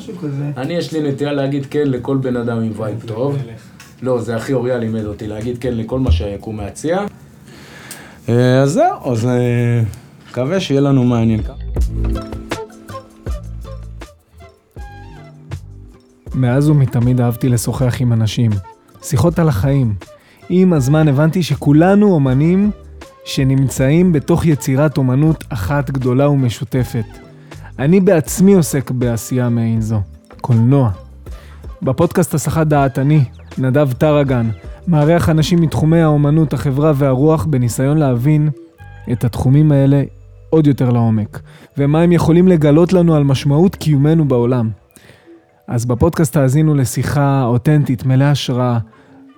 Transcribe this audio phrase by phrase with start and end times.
[0.00, 0.50] משהו כזה.
[0.56, 3.36] אני, יש לי נטייה להגיד כן לכל בן אדם עם וייב טוב.
[4.02, 7.04] לא, זה הכי אוריה לימד אותי, להגיד כן לכל מה שהיקום מהציע.
[8.28, 9.82] אה, אז זהו, אז אה,
[10.30, 11.40] מקווה שיהיה לנו מעניין.
[16.34, 18.50] מאז ומתמיד אהבתי לשוחח עם אנשים.
[19.02, 19.94] שיחות על החיים.
[20.48, 22.70] עם הזמן הבנתי שכולנו אומנים
[23.24, 27.29] שנמצאים בתוך יצירת אומנות אחת גדולה ומשותפת.
[27.80, 30.00] אני בעצמי עוסק בעשייה מעין זו.
[30.40, 30.90] קולנוע.
[31.82, 33.24] בפודקאסט הסחת דעת אני,
[33.58, 34.48] נדב טרגן,
[34.88, 38.48] מארח אנשים מתחומי האומנות, החברה והרוח בניסיון להבין
[39.12, 40.02] את התחומים האלה
[40.50, 41.40] עוד יותר לעומק,
[41.78, 44.70] ומה הם יכולים לגלות לנו על משמעות קיומנו בעולם.
[45.68, 48.78] אז בפודקאסט תאזינו לשיחה אותנטית, מלאה השראה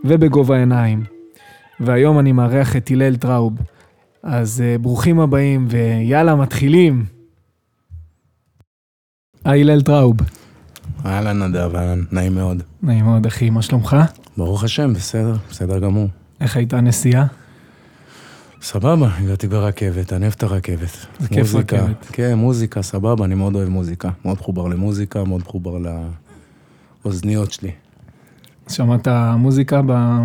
[0.05, 1.05] ובגובה העיניים.
[1.81, 3.53] והיום אני מארח את הלל טראוב.
[4.23, 7.22] אז uh, ברוכים הבאים, ויאללה, מתחילים.
[9.45, 10.17] היי, הלל טראוב.
[11.07, 12.63] אהלן נדב, אהלן, נעים מאוד.
[12.83, 13.97] נעים מאוד, אחי, מה שלומך?
[14.37, 16.09] ברוך השם, בסדר, בסדר גמור.
[16.41, 17.27] איך הייתה הנסיעה?
[18.63, 21.07] סבבה, הגעתי ברכבת, אני אוהב את הרכבת.
[21.19, 22.07] זה כיף מוזיקה, רכבת.
[22.13, 24.11] כן, מוזיקה, סבבה, אני מאוד אוהב מוזיקה.
[24.25, 25.79] מאוד מחובר למוזיקה, מאוד מחובר
[27.05, 27.71] לאוזניות שלי.
[28.69, 29.83] שמעת מוזיקה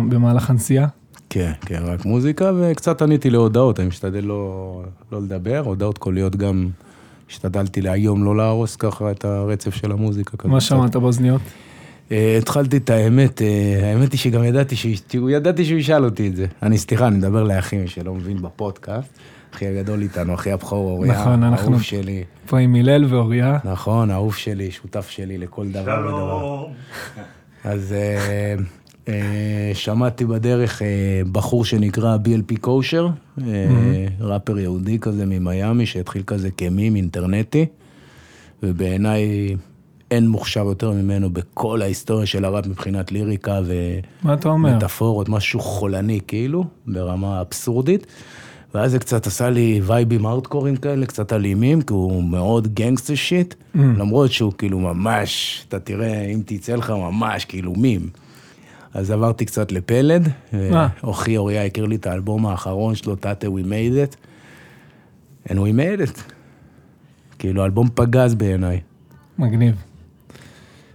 [0.08, 0.86] במהלך הנסיעה?
[1.30, 6.68] כן, כן, רק מוזיקה, וקצת עניתי להודעות, אני משתדל לא, לא לדבר, הודעות קוליות גם,
[7.30, 10.48] השתדלתי להיום לא להרוס ככה את הרצף של המוזיקה.
[10.48, 10.60] מה.
[10.60, 11.40] שמעת באוזניות?
[12.12, 16.36] אה, התחלתי את האמת, אה, האמת היא שגם ידעתי שהוא, ידעתי שהוא ישאל אותי את
[16.36, 16.46] זה.
[16.62, 19.18] אני, סליחה, אני מדבר לאחי שלא מבין בפודקאסט,
[19.54, 22.24] אחי הגדול איתנו, אחי הבכור, אוריה, נכון, אנחנו- אהוב שלי.
[22.46, 23.58] פה עם הלל ואוריה.
[23.64, 26.10] נכון, אהוב שלי, שותף שלי לכל דבר ודבר.
[26.38, 26.72] שלום.
[27.64, 28.54] אז אה,
[29.74, 30.86] שמעתי בדרך אה,
[31.32, 33.08] בחור שנקרא BLP קושר,
[33.46, 33.66] אה,
[34.20, 37.66] ראפר יהודי כזה ממיאמי, שהתחיל כזה כמים אינטרנטי,
[38.62, 39.56] ובעיניי
[40.10, 43.60] אין מוכשר יותר ממנו בכל ההיסטוריה של הראפ מבחינת ליריקה?
[44.74, 48.06] ומטאפורות, משהו חולני כאילו, ברמה אבסורדית.
[48.74, 53.54] ואז זה קצת עשה לי וייבים ארטקורים כאלה, קצת אלימים, כי הוא מאוד גנגסטר שיט,
[53.54, 53.78] Mm.
[53.78, 58.00] למרות שהוא כאילו ממש, אתה תראה, אם תצא לך ממש כאילו מים.
[58.98, 60.88] אז עברתי קצת לפלד, אה.
[61.02, 64.16] ואוכי אוריה הכיר לי את האלבום האחרון שלו, תתה We Made It,
[65.48, 66.20] and we made it.
[67.38, 68.80] כאילו, אלבום פגז בעיניי.
[69.38, 69.74] מגניב.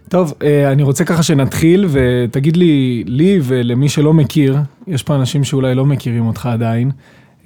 [0.08, 5.44] טוב, אה, אני רוצה ככה שנתחיל, ותגיד לי, לי ולמי שלא מכיר, יש פה אנשים
[5.44, 6.90] שאולי לא מכירים אותך עדיין,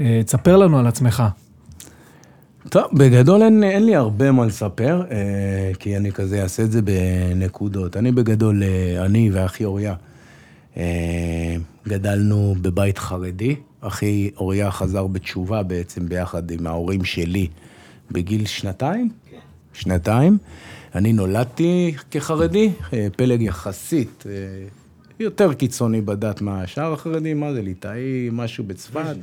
[0.01, 1.23] אה, תספר לנו על עצמך.
[2.69, 6.81] טוב, בגדול אין, אין לי הרבה מה לספר, אה, כי אני כזה אעשה את זה
[6.83, 7.97] בנקודות.
[7.97, 8.63] אני בגדול,
[9.05, 9.95] אני ואחי אוריה,
[11.89, 13.56] גדלנו בבית חרדי.
[13.81, 17.47] אחי אוריה חזר בתשובה בעצם ביחד עם ההורים שלי
[18.11, 19.09] בגיל שנתיים?
[19.72, 20.39] שנתיים.
[20.94, 24.33] אני נולדתי כחרדי, אה, פלג יחסית אה,
[25.21, 29.16] יותר קיצוני בדת מהשאר החרדים, מה זה ליטאי, משהו בצפת?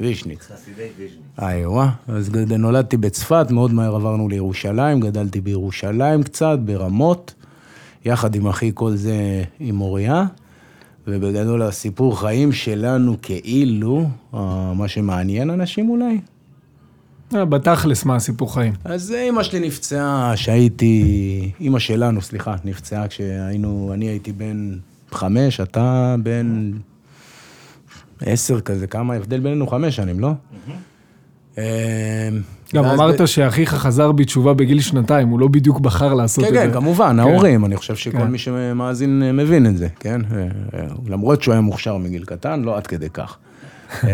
[0.00, 0.38] וישניץ.
[0.40, 1.50] חסידי ויז'ני.
[1.58, 7.34] איואה, אז גד- נולדתי בצפת, מאוד מהר עברנו לירושלים, גדלתי בירושלים קצת, ברמות,
[8.04, 9.16] יחד עם אחי כל זה
[9.60, 10.24] עם אוריה,
[11.08, 16.20] ובגדול הסיפור חיים שלנו כאילו, אה, מה שמעניין אנשים אולי.
[17.34, 18.72] אה, בתכלס, מה הסיפור חיים?
[18.84, 24.78] אז אימא שלי נפצעה שהייתי, אימא שלנו, סליחה, נפצעה כשהיינו, אני הייתי בן
[25.10, 26.72] חמש, אתה בן
[28.20, 29.66] עשר כזה, כמה ההבדל בינינו?
[29.66, 30.28] חמש שנים, לא?
[30.28, 30.74] אה,
[32.74, 36.54] גם ואז אמרת שאחיך חזר בתשובה בגיל שנתיים, הוא לא בדיוק בחר לעשות את כן,
[36.54, 36.60] זה.
[36.60, 38.26] כן, כמובן, ההורים, אני חושב שכל כן.
[38.26, 40.20] מי שמאזין אה, מבין את זה, כן?
[40.32, 40.38] אה,
[40.74, 43.36] אה, למרות שהוא היה מוכשר מגיל קטן, לא עד כדי כך.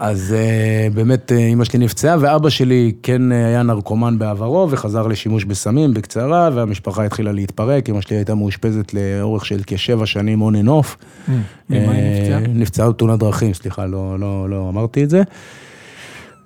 [0.00, 4.68] אה, אז אה, באמת אה, אימא שלי נפצעה, ואבא שלי כן אה, היה נרקומן בעברו,
[4.70, 10.42] וחזר לשימוש בסמים בקצרה, והמשפחה התחילה להתפרק, אימא שלי הייתה מאושפזת לאורך של כשבע שנים
[10.42, 10.96] and off.
[11.28, 11.34] אה,
[11.70, 12.40] ממה היא אה, נפצעה?
[12.54, 15.22] נפצעה בתאונת דרכים, סליחה, לא, לא, לא אמרתי את זה.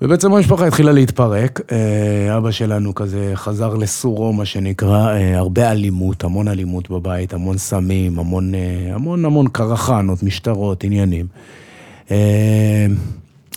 [0.02, 6.24] ובעצם המשפחה התחילה להתפרק, אה, אבא שלנו כזה חזר לסורו, מה שנקרא, אה, הרבה אלימות,
[6.24, 11.26] המון אלימות בבית, המון סמים, המון, אה, המון המון קרחנות, משטרות, עניינים.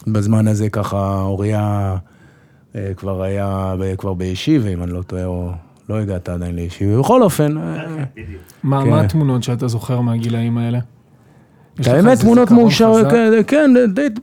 [0.08, 1.96] אה, בזמן הזה ככה אוריה
[2.76, 5.52] אה, כבר היה, כבר בישיבה, אם אני לא טועה, או
[5.90, 7.00] לא הגעת עדיין לישיבה.
[7.00, 7.86] בכל אופן, אה.
[8.64, 8.90] מה כן.
[8.90, 10.80] מה התמונות שאתה זוכר מהגילאים האלה?
[11.86, 13.10] האמת, תמונות זיכרון מאושר, חזק?
[13.10, 13.72] כן, כן,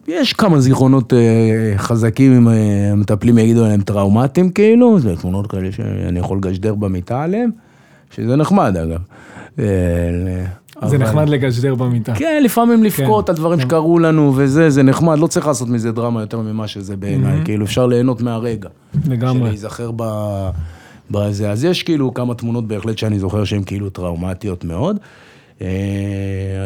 [0.08, 5.72] יש כמה זיכרונות אה, חזקים, אם אה, המטפלים יגידו עליהם טראומטיים כאילו, זה תמונות כאלה
[5.72, 7.50] שאני יכול לגשדר במיטה עליהם,
[8.10, 9.00] שזה נחמד אגב.
[10.82, 12.14] אה, זה אבל- נחמד לגשדר במיטה.
[12.14, 13.64] כן, לפעמים לבכות כן, על דברים כן.
[13.66, 17.44] שקרו לנו וזה, זה נחמד, לא צריך לעשות מזה דרמה יותר ממה שזה בעיניי, Mhm.
[17.44, 18.68] כאילו אפשר ליהנות מהרגע.
[19.08, 19.48] לגמרי.
[19.48, 20.02] להיזכר ב...
[21.10, 21.50] בזה.
[21.50, 24.96] אז יש כאילו כמה תמונות בהחלט שאני זוכר שהן כאילו טראומטיות מאוד.
[25.62, 25.66] אה,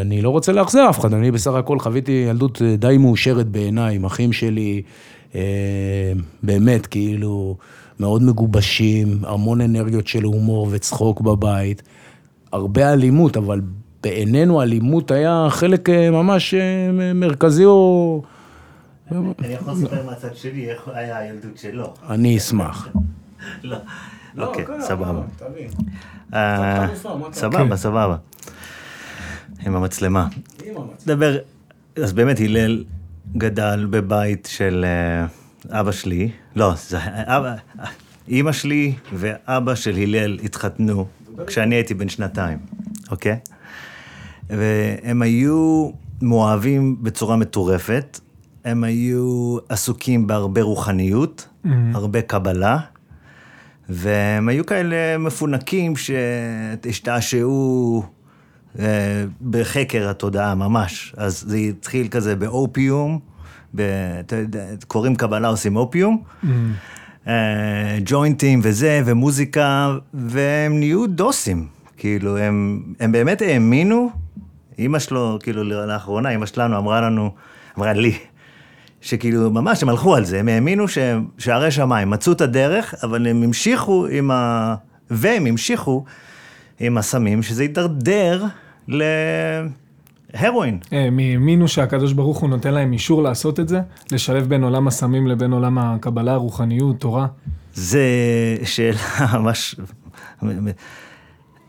[0.00, 3.96] אני לא רוצה לאכזר אף אחד, אני בסך הכל חוויתי ילדות אה, די מאושרת בעיניי,
[3.96, 4.82] עם אחים שלי,
[5.34, 5.40] אה,
[6.42, 7.56] באמת, כאילו,
[8.00, 11.82] מאוד מגובשים, המון אנרגיות של הומור וצחוק בבית,
[12.52, 13.60] הרבה אלימות, אבל
[14.02, 16.54] בעינינו אלימות היה חלק ממש
[17.14, 18.22] מרכזי או...
[19.10, 21.94] אני יכול לספר מהצד שלי איך היה הילדות שלו.
[22.10, 22.88] אני אשמח.
[23.64, 23.76] לא,
[24.38, 25.22] אוקיי, סבבה.
[27.32, 28.16] סבבה, סבבה.
[29.66, 30.28] עם המצלמה.
[31.06, 31.36] דבר,
[31.96, 32.84] אז באמת הלל
[33.36, 34.84] גדל בבית של
[35.70, 37.54] אבא שלי, לא, זה אבא,
[38.28, 41.06] אימא שלי ואבא של הלל התחתנו
[41.46, 42.58] כשאני הייתי בן שנתיים,
[43.10, 43.38] אוקיי?
[44.58, 45.90] והם היו
[46.22, 48.20] מאוהבים בצורה מטורפת,
[48.64, 51.68] הם היו עסוקים בהרבה רוחניות, mm-hmm.
[51.94, 52.78] הרבה קבלה,
[53.88, 58.02] והם היו כאלה מפונקים שהשתעשעו
[58.78, 61.14] אה, בחקר התודעה ממש.
[61.16, 63.18] אז זה התחיל כזה באופיום,
[63.76, 63.82] ב,
[64.86, 66.48] קוראים קבלה עושים אופיום, mm-hmm.
[67.28, 71.66] אה, ג'וינטים וזה, ומוזיקה, והם נהיו דוסים.
[71.96, 74.10] כאילו, הם, הם באמת האמינו,
[74.82, 77.30] אימא שלו, כאילו, לאחרונה, אימא שלנו אמרה לנו,
[77.78, 78.18] אמרה לי,
[79.00, 83.26] שכאילו, ממש, הם הלכו על זה, הם האמינו שהם שערי שמיים, מצאו את הדרך, אבל
[83.26, 84.74] הם המשיכו עם ה...
[85.10, 86.04] והם המשיכו
[86.80, 88.44] עם הסמים, שזה הידרדר
[88.88, 90.78] להרואין.
[90.92, 93.80] הם האמינו שהקדוש ברוך הוא נותן להם אישור לעשות את זה?
[94.12, 97.26] לשלב בין עולם הסמים לבין עולם הקבלה, הרוחניות, תורה?
[97.74, 98.06] זה
[98.64, 98.98] שאלה
[99.38, 99.76] ממש...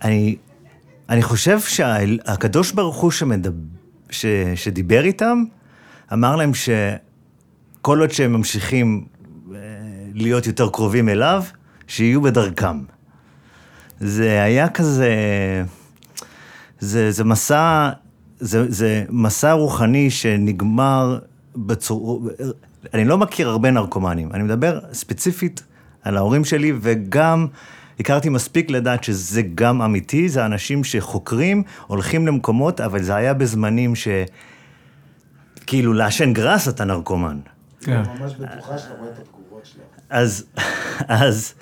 [0.03, 0.35] אני,
[1.13, 3.57] אני חושב שהקדוש ברוך הוא שמדבר,
[4.09, 4.25] ש,
[4.55, 5.43] שדיבר איתם,
[6.13, 6.69] אמר להם ש...
[7.81, 9.05] כל עוד שהם ממשיכים
[9.51, 9.59] אה,
[10.13, 11.43] להיות יותר קרובים אליו,
[11.87, 12.83] שיהיו בדרכם.
[13.99, 15.13] זה היה כזה,
[16.79, 17.89] זה, זה מסע,
[18.39, 21.19] זה, זה מסע רוחני שנגמר
[21.55, 22.29] בצור...
[22.93, 25.63] אני לא מכיר הרבה נרקומנים, אני מדבר ספציפית
[26.01, 27.47] על ההורים שלי, וגם
[27.99, 33.95] הכרתי מספיק לדעת שזה גם אמיתי, זה אנשים שחוקרים, הולכים למקומות, אבל זה היה בזמנים
[33.95, 34.07] ש...
[35.67, 37.39] כאילו, לעשן גראס אתה נרקומן.
[37.81, 38.01] כן.
[38.19, 39.87] ממש בטוחה שאתה רואה את התגובות שלהם.
[40.09, 40.45] אז,
[41.07, 41.53] אז,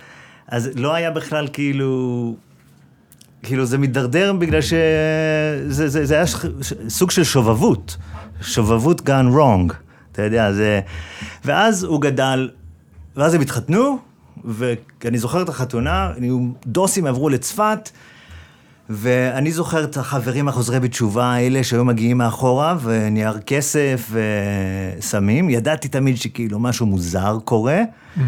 [0.47, 2.35] אז לא היה בכלל כאילו...
[3.43, 6.25] כאילו זה מידרדר בגלל שזה זה, זה היה
[6.87, 7.97] סוג של שובבות,
[8.41, 9.73] שובבות gone wrong,
[10.11, 10.79] אתה יודע, זה...
[11.45, 12.49] ואז הוא גדל,
[13.15, 13.99] ואז הם התחתנו,
[14.45, 16.11] ואני זוכר את החתונה,
[16.65, 17.89] דוסים עברו לצפת,
[18.89, 25.49] ואני זוכר את החברים החוזרי בתשובה האלה שהיו מגיעים מאחורה, ונייר כסף וסמים.
[25.49, 27.81] ידעתי תמיד שכאילו משהו מוזר קורה.
[27.81, 28.21] Mm-hmm.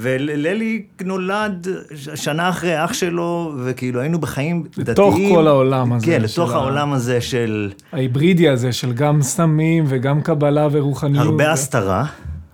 [0.00, 1.66] וללי נולד
[2.14, 4.88] שנה אחרי אח שלו, וכאילו היינו בחיים דתיים.
[4.88, 6.06] לתוך כל העולם הזה.
[6.06, 7.70] כן, לתוך העולם הזה של...
[7.92, 11.24] ההיברידי הזה של גם סמים וגם קבלה ורוחניות.
[11.24, 11.48] הרבה ו...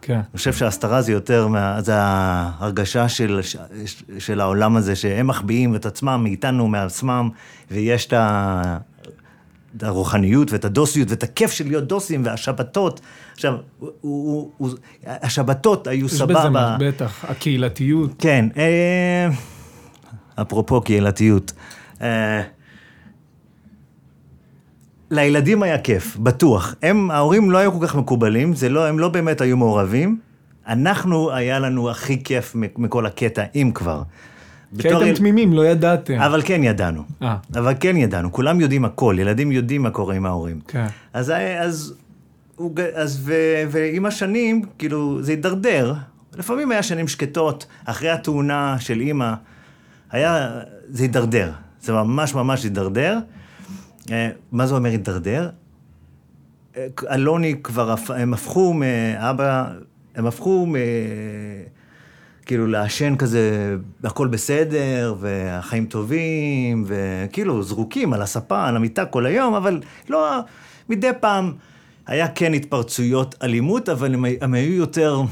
[0.06, 0.14] כן.
[0.14, 3.40] אני חושב שההסתרה זה יותר, מה, זה ההרגשה של,
[4.18, 7.28] של העולם הזה, שהם מחביאים את עצמם מאיתנו, מעצמם,
[7.70, 8.78] ויש את ה...
[9.76, 13.00] את הרוחניות ואת הדוסיות ואת הכיף של להיות דוסים והשבתות.
[13.32, 14.70] עכשיו, הוא, הוא, הוא,
[15.06, 16.32] השבתות היו סבבה.
[16.32, 18.10] יש בזה בטח, הקהילתיות.
[18.18, 19.28] כן, אה,
[20.42, 21.52] אפרופו קהילתיות.
[22.02, 22.42] אה,
[25.14, 26.75] לילדים היה כיף, בטוח.
[26.83, 30.18] הם, ההורים לא היו כל כך מקובלים, זה לא, הם לא באמת היו מעורבים.
[30.68, 34.02] אנחנו, היה לנו הכי כיף מכל הקטע, אם כבר.
[34.78, 35.16] כי הייתם יל...
[35.16, 36.21] תמימים, לא ידעתם.
[36.21, 37.00] אבל כן ידענו.
[37.00, 37.25] 아.
[37.25, 37.37] אה.
[37.54, 40.61] אבל כן ידענו, כולם יודעים הכל, ילדים יודעים מה קורה עם ההורים.
[40.68, 40.87] כן.
[41.12, 41.94] אז, אז, אז,
[42.94, 43.35] אז ו,
[43.71, 45.94] ועם השנים, כאילו, זה הידרדר.
[46.37, 49.35] לפעמים היה שנים שקטות, אחרי התאונה של אימא,
[50.11, 50.50] היה,
[50.88, 51.50] זה הידרדר.
[51.83, 53.18] זה ממש ממש הידרדר.
[54.11, 55.50] אה, מה זה אומר הידרדר?
[56.76, 59.70] אה, אלוני כבר, הם הפכו מאבא,
[60.14, 60.75] הם הפכו מ...
[62.46, 69.54] כאילו לעשן כזה, הכל בסדר, והחיים טובים, וכאילו זרוקים על הספה, על המיטה כל היום,
[69.54, 70.38] אבל לא,
[70.88, 71.52] מדי פעם
[72.06, 75.23] היה כן התפרצויות אלימות, אבל הם, הם היו יותר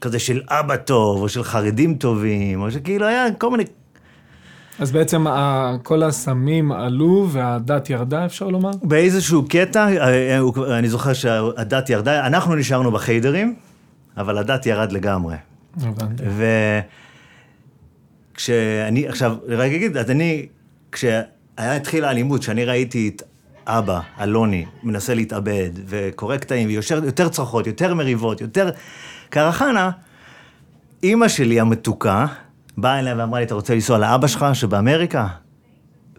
[0.00, 3.64] כזה של אבא טוב, או של חרדים טובים, או שכאילו היה כל מיני
[4.78, 5.26] אז בעצם
[5.82, 8.70] כל הסמים עלו והדת ירדה, אפשר לומר?
[8.82, 13.54] באיזשהו קטע, אה, אה, אני זוכר שהדת ירדה, אנחנו נשארנו בחיידרים,
[14.16, 15.36] אבל הדת ירד לגמרי.
[15.80, 16.22] הבנתי.
[18.34, 20.46] וכשאני, עכשיו, רק אגיד, אז אני,
[20.92, 21.22] כשהיה
[21.56, 23.22] התחילה האלימות, כשאני ראיתי את
[23.66, 28.70] אבא, אלוני, מנסה להתאבד, וקורא קטעים, ויותר צרחות, יותר מריבות, יותר
[29.28, 29.90] קרחנה,
[31.02, 32.26] אימא שלי המתוקה,
[32.80, 35.26] באה אליי ואמרה לי, אתה רוצה לנסוע לאבא שלך שבאמריקה?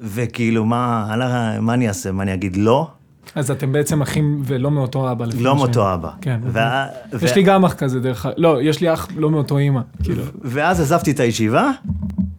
[0.02, 1.16] וכאילו, מה,
[1.62, 2.12] מה אני אעשה?
[2.12, 2.88] מה אני אגיד לא?
[3.36, 5.26] אז אתם בעצם אחים ולא מאותו אבא.
[5.40, 6.10] לא מאותו אבא.
[6.22, 6.40] כן.
[6.44, 6.88] וה...
[7.22, 7.36] יש ו...
[7.36, 8.36] לי גם אח כזה דרך אגב.
[8.38, 9.82] לא, יש לי אח לא מאותו אימא.
[10.04, 10.24] כאילו.
[10.42, 11.72] ואז עזבתי את הישיבה,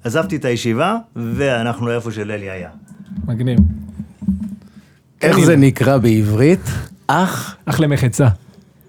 [0.04, 2.70] עזבתי את הישיבה, ואנחנו איפה שללי היה.
[3.26, 3.58] מגניב.
[5.22, 6.70] איך זה נקרא בעברית?
[7.06, 7.56] אח?
[7.66, 8.28] אח למחצה.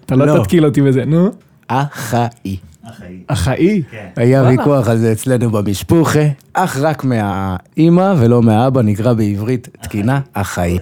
[0.06, 0.42] אתה לא, לא.
[0.42, 1.30] תתקיל אותי בזה, נו.
[1.68, 2.56] אחאי.
[3.26, 3.82] אחאי?
[3.90, 4.06] כן.
[4.16, 6.20] היה ויכוח על זה אצלנו במשפוחה.
[6.52, 10.78] אח רק מהאימא ולא מהאבא, נקרא בעברית תקינה אחאי.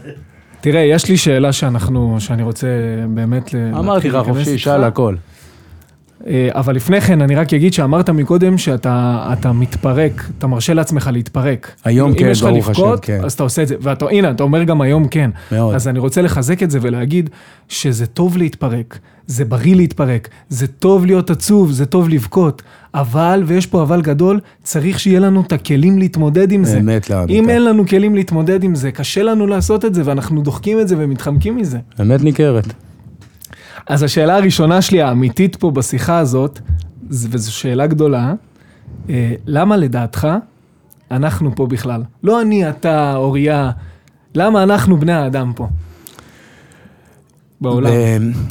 [0.60, 2.66] תראה, יש לי שאלה שאנחנו, שאני רוצה
[3.08, 3.54] באמת...
[3.54, 5.14] אמרתי לך חופשי, שאל הכל.
[6.26, 11.72] אה, אבל לפני כן, אני רק אגיד שאמרת מקודם שאתה מתפרק, אתה מרשה לעצמך להתפרק.
[11.84, 13.20] היום כן, ברוך השם, כן.
[13.24, 15.30] אז אתה עושה את זה, והנה, אתה אומר גם היום כן.
[15.52, 15.74] מאוד.
[15.74, 17.30] אז אני רוצה לחזק את זה ולהגיד
[17.68, 22.62] שזה טוב להתפרק, זה בריא להתפרק, זה טוב להיות עצוב, זה טוב לבכות,
[22.94, 26.78] אבל, ויש פה אבל גדול, צריך שיהיה לנו את הכלים להתמודד עם זה.
[26.78, 27.32] אמת לאמיתה.
[27.32, 30.88] אם אין לנו כלים להתמודד עם זה, קשה לנו לעשות את זה, ואנחנו דוחקים את
[30.88, 31.78] זה ומתחמקים מזה.
[32.00, 32.89] אמת ניכרת.
[33.90, 36.60] אז השאלה הראשונה שלי, האמיתית פה בשיחה הזאת,
[37.10, 38.34] וזו שאלה גדולה,
[39.10, 40.28] אה, למה לדעתך
[41.10, 42.02] אנחנו פה בכלל?
[42.22, 43.70] לא אני, אתה, אוריה,
[44.34, 45.68] למה אנחנו בני האדם פה?
[47.60, 47.90] בעולם.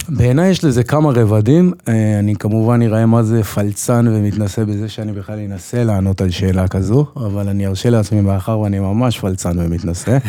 [0.10, 5.12] בעיניי יש לזה כמה רבדים, אה, אני כמובן אראה מה זה פלצן ומתנסה בזה שאני
[5.12, 10.18] בכלל אנסה לענות על שאלה כזו, אבל אני ארשה לעצמי מאחר ואני ממש פלצן ומתנסה.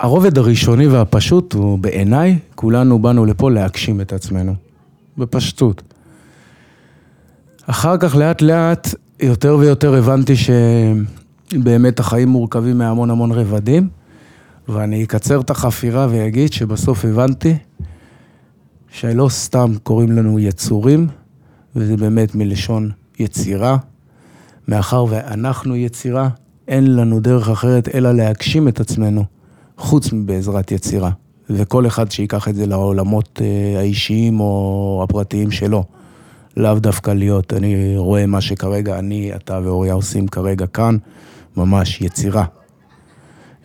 [0.00, 4.54] הרובד הראשוני והפשוט הוא בעיניי, כולנו באנו לפה להגשים את עצמנו,
[5.18, 5.82] בפשטות.
[7.66, 8.88] אחר כך לאט לאט
[9.20, 13.88] יותר ויותר הבנתי שבאמת החיים מורכבים מהמון המון רבדים,
[14.68, 17.56] ואני אקצר את החפירה ואגיד שבסוף הבנתי
[18.90, 21.06] שלא סתם קוראים לנו יצורים,
[21.76, 23.76] וזה באמת מלשון יצירה.
[24.68, 26.28] מאחר ואנחנו יצירה,
[26.68, 29.37] אין לנו דרך אחרת אלא להגשים את עצמנו.
[29.78, 31.10] חוץ מבעזרת יצירה.
[31.50, 35.84] וכל אחד שיקח את זה לעולמות אה, האישיים או הפרטיים שלו.
[36.56, 40.96] לאו דווקא להיות, אני רואה מה שכרגע אני, אתה ואוריה עושים כרגע כאן,
[41.56, 42.44] ממש יצירה.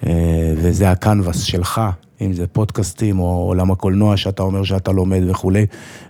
[0.06, 1.82] אה, וזה הקנבס שלך,
[2.22, 5.66] אם זה פודקאסטים או עולם הקולנוע שאתה אומר שאתה לומד וכולי.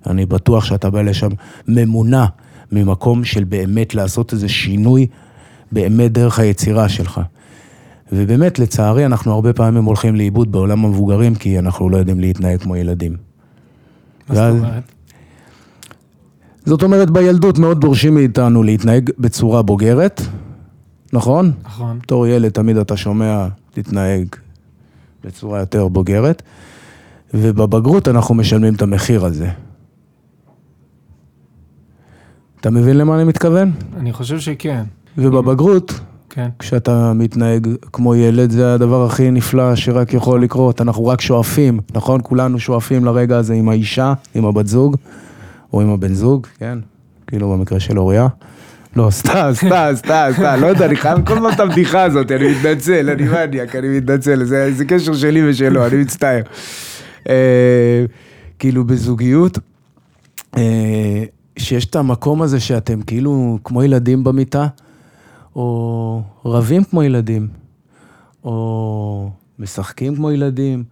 [0.08, 1.30] אני בטוח שאתה בא לשם
[1.68, 2.26] ממונע
[2.72, 5.08] ממקום של באמת לעשות איזה שינוי
[5.72, 7.22] באמת דרך היצירה שלך.
[8.16, 12.76] ובאמת, לצערי, אנחנו הרבה פעמים הולכים לאיבוד בעולם המבוגרים, כי אנחנו לא יודעים להתנהג כמו
[12.76, 13.18] ילדים.
[14.30, 14.84] מה זאת אומרת?
[16.66, 20.22] זאת אומרת, בילדות מאוד דורשים מאיתנו להתנהג בצורה בוגרת,
[21.14, 21.52] נכון?
[21.64, 22.00] נכון.
[22.00, 24.28] בתור ילד תמיד אתה שומע, להתנהג
[25.24, 26.42] בצורה יותר בוגרת,
[27.34, 29.50] ובבגרות אנחנו משלמים את המחיר הזה.
[32.60, 33.72] אתה מבין למה אני מתכוון?
[33.98, 34.84] אני חושב שכן.
[35.18, 36.00] ובבגרות,
[36.36, 36.50] כן.
[36.60, 40.82] כשאתה מתנהג כמו ילד, זה הדבר הכי נפלא שרק יכול לקרות.
[40.82, 42.20] אנחנו רק שואפים, נכון?
[42.24, 44.96] כולנו שואפים לרגע הזה עם האישה, עם הבת זוג,
[45.74, 46.80] או עם הבן זוג, כן?
[47.28, 48.28] כאילו במקרה של אוריה.
[48.96, 52.52] לא, סתם, סתם, סתם, סתם, לא יודע, אני חייב כל הזמן את הבדיחה הזאת, אני
[52.52, 56.42] מתנצל, אני מניאק, אני מתנצל, זה, זה קשר שלי ושלו, אני מצטער.
[57.30, 58.06] אה,
[58.60, 59.60] כאילו בזוגיות,
[60.58, 61.24] אה,
[61.58, 64.68] שיש את המקום הזה שאתם כאילו כמו ילדים במיטה,
[65.56, 67.48] או רבים כמו ילדים,
[68.44, 69.30] או
[69.60, 70.84] משחקים כמו ילדים,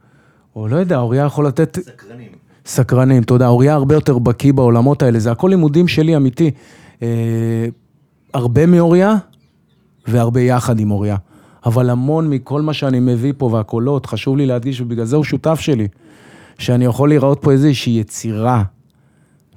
[0.56, 1.78] או לא יודע, אוריה יכול לתת...
[1.80, 2.32] סקרנים.
[2.66, 3.48] סקרנים, תודה.
[3.48, 6.52] אוריה הרבה יותר בקיא בעולמות האלה, זה הכל לימודים שלי, אמיתי.
[7.02, 7.68] אה,
[8.34, 9.16] הרבה מאוריה
[10.08, 11.16] והרבה יחד עם אוריה.
[11.66, 15.60] אבל המון מכל מה שאני מביא פה והקולות, חשוב לי להדגיש, ובגלל זה הוא שותף
[15.60, 15.88] שלי,
[16.58, 18.64] שאני יכול לראות פה איזושהי יצירה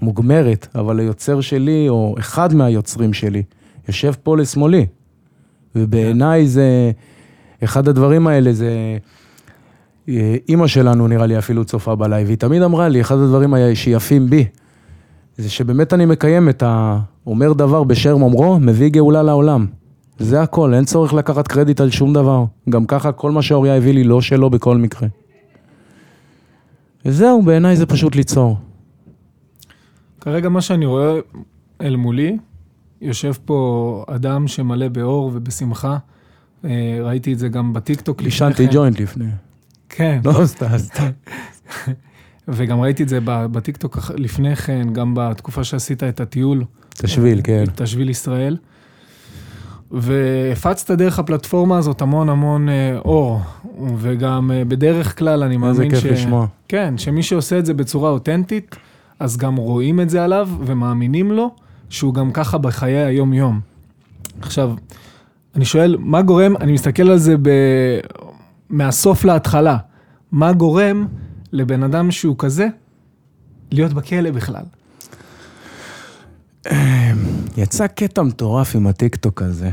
[0.02, 3.42] מוגמרת, אבל היוצר שלי, או אחד מהיוצרים שלי,
[3.88, 4.86] יושב פה לשמאלי.
[5.76, 6.90] ובעיניי זה,
[7.64, 8.98] אחד הדברים האלה זה,
[10.48, 14.44] אימא שלנו נראה לי אפילו צופה בלייב, והיא תמיד אמרה לי, אחד הדברים שיפים בי,
[15.36, 16.98] זה שבאמת אני מקיים את ה...
[17.26, 19.66] אומר דבר בשם אומרו, מביא גאולה לעולם.
[20.18, 22.44] זה הכל, אין צורך לקחת קרדיט על שום דבר.
[22.68, 25.08] גם ככה כל מה שאוריה הביא לי לא שלו בכל מקרה.
[27.06, 28.56] וזהו, בעיניי זה פשוט ליצור.
[30.20, 31.18] כרגע מה שאני רואה
[31.80, 32.36] אל מולי,
[33.00, 35.96] יושב פה אדם שמלא באור ובשמחה.
[36.64, 38.46] אה, ראיתי את זה גם בטיקטוק לפני כן.
[38.46, 39.28] עישנתי ג'וינט לפני.
[39.88, 40.20] כן.
[40.24, 41.10] לא, סתם, סתם.
[42.48, 46.64] וגם ראיתי את זה בטיקטוק לפני כן, גם בתקופה שעשית את הטיול.
[46.88, 47.64] את השביל, כן.
[47.74, 48.56] את השביל ישראל.
[49.90, 53.40] והפצת דרך הפלטפורמה הזאת המון המון אה, אור,
[53.98, 55.94] וגם אה, בדרך כלל אני מאמין ש...
[55.94, 56.46] איזה כיף לשמוע.
[56.68, 58.76] כן, שמי שעושה את זה בצורה אותנטית,
[59.20, 61.54] אז גם רואים את זה עליו ומאמינים לו,
[61.88, 63.60] שהוא גם ככה בחיי היום-יום.
[64.40, 64.74] עכשיו,
[65.54, 67.50] אני שואל, מה גורם, אני מסתכל על זה ב...
[68.70, 69.76] מהסוף להתחלה,
[70.32, 71.06] מה גורם
[71.52, 72.68] לבן אדם שהוא כזה
[73.70, 74.64] להיות בכלא בכלל?
[77.56, 79.70] יצא קטע מטורף עם הטיקטוק הזה.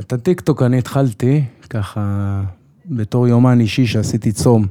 [0.00, 2.42] את הטיקטוק אני התחלתי ככה
[2.86, 4.66] בתור יומן אישי שעשיתי צום,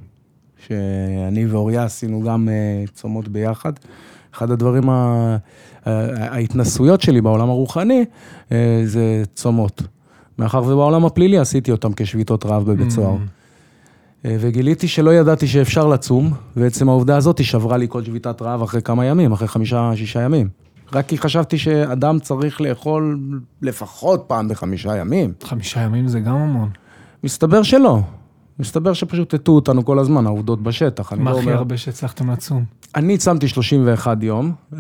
[0.68, 3.74] שאני ואוריה עשינו גם אה, צומות ביחד.
[4.34, 4.90] אחד הדברים,
[5.86, 8.06] ההתנסויות שלי בעולם הרוחני
[8.52, 9.82] אה, זה צומות.
[10.40, 13.16] מאחר ובעולם הפלילי עשיתי אותם כשביתות רעב בבית סוהר.
[13.16, 14.26] Mm.
[14.26, 18.62] אה, וגיליתי שלא ידעתי שאפשר לצום, ועצם העובדה הזאת היא שברה לי כל שביתת רעב
[18.62, 20.50] אחרי כמה ימים, אחרי חמישה, שישה ימים.
[20.94, 23.20] רק כי חשבתי שאדם צריך לאכול
[23.62, 25.34] לפחות פעם בחמישה ימים.
[25.44, 26.70] חמישה ימים זה גם המון.
[27.24, 28.00] מסתבר שלא.
[28.62, 31.14] מסתבר שפשוט הטעו אותנו כל הזמן, העובדות בשטח.
[31.14, 31.58] מה לא הכי אומר...
[31.58, 32.64] הרבה שהצלחתם לצום?
[32.96, 34.52] אני צמתי 31 יום.
[34.74, 34.80] אה,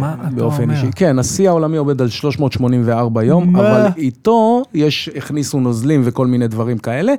[0.00, 0.70] מה אתה אומר?
[0.70, 0.86] אישי.
[0.96, 3.60] כן, השיא העולמי עובד על 384 יום, מה?
[3.60, 7.14] אבל איתו יש, הכניסו נוזלים וכל מיני דברים כאלה.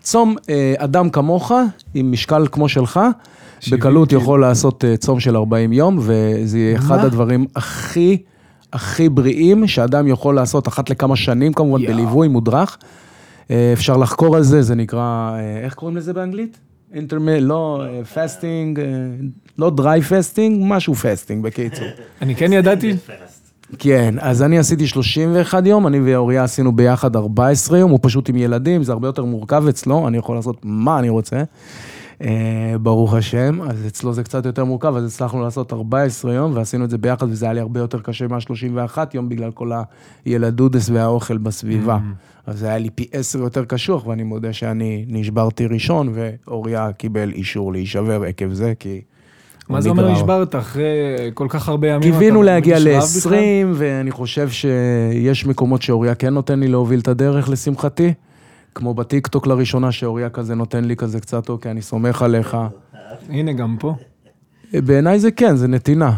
[0.00, 1.52] צום אה, אדם כמוך,
[1.94, 3.00] עם משקל כמו שלך,
[3.70, 4.12] בקלות.
[4.12, 8.16] יכול לעשות אה, צום של 40 יום, וזה יהיה אחד הדברים הכי,
[8.72, 12.78] הכי בריאים שאדם יכול לעשות אחת לכמה שנים, כמובן, בליווי מודרך.
[13.50, 16.58] אה, אפשר לחקור על זה, זה נקרא, אה, איך קוראים לזה באנגלית?
[16.94, 18.80] אינטרמל, לא fasting,
[19.58, 21.86] לא dry fasting, משהו fasting בקיצור.
[22.22, 22.96] אני כן ידעתי.
[23.78, 28.36] כן, אז אני עשיתי 31 יום, אני ואוריה עשינו ביחד 14 יום, הוא פשוט עם
[28.36, 31.42] ילדים, זה הרבה יותר מורכב אצלו, אני יכול לעשות מה אני רוצה.
[32.22, 36.84] אה, ברוך השם, אז אצלו זה קצת יותר מורכב, אז הצלחנו לעשות 14 יום, ועשינו
[36.84, 39.70] את זה ביחד, וזה היה לי הרבה יותר קשה מה-31 יום, בגלל כל
[40.24, 41.96] הילדודס והאוכל בסביבה.
[41.96, 42.50] Mm-hmm.
[42.50, 47.32] אז זה היה לי פי עשר יותר קשוח, ואני מודה שאני נשברתי ראשון, ואוריה קיבל
[47.32, 49.00] אישור להישבר עקב זה, כי...
[49.68, 50.84] מה זה אומר נשברת אחרי
[51.34, 52.12] כל כך הרבה ימים?
[52.12, 53.32] קיווינו להגיע ל-20,
[53.74, 58.12] ואני חושב שיש מקומות שאוריה כן נותן לי להוביל את הדרך, לשמחתי.
[58.74, 62.56] כמו בטיקטוק לראשונה, שאוריה כזה נותן לי כזה קצת, אוקיי, אני סומך עליך.
[63.28, 63.94] הנה, גם פה.
[64.72, 66.12] בעיניי זה כן, זה נתינה.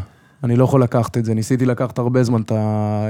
[0.45, 2.43] אני לא יכול לקחת את זה, ניסיתי לקחת הרבה זמן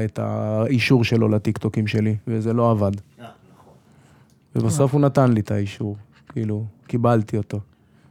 [0.05, 2.93] את האישור שלו לטיקטוקים שלי, וזה לא עבד.
[4.57, 5.97] ובסוף הוא נתן לי את האישור,
[6.29, 7.61] כאילו, קיבלתי אותו.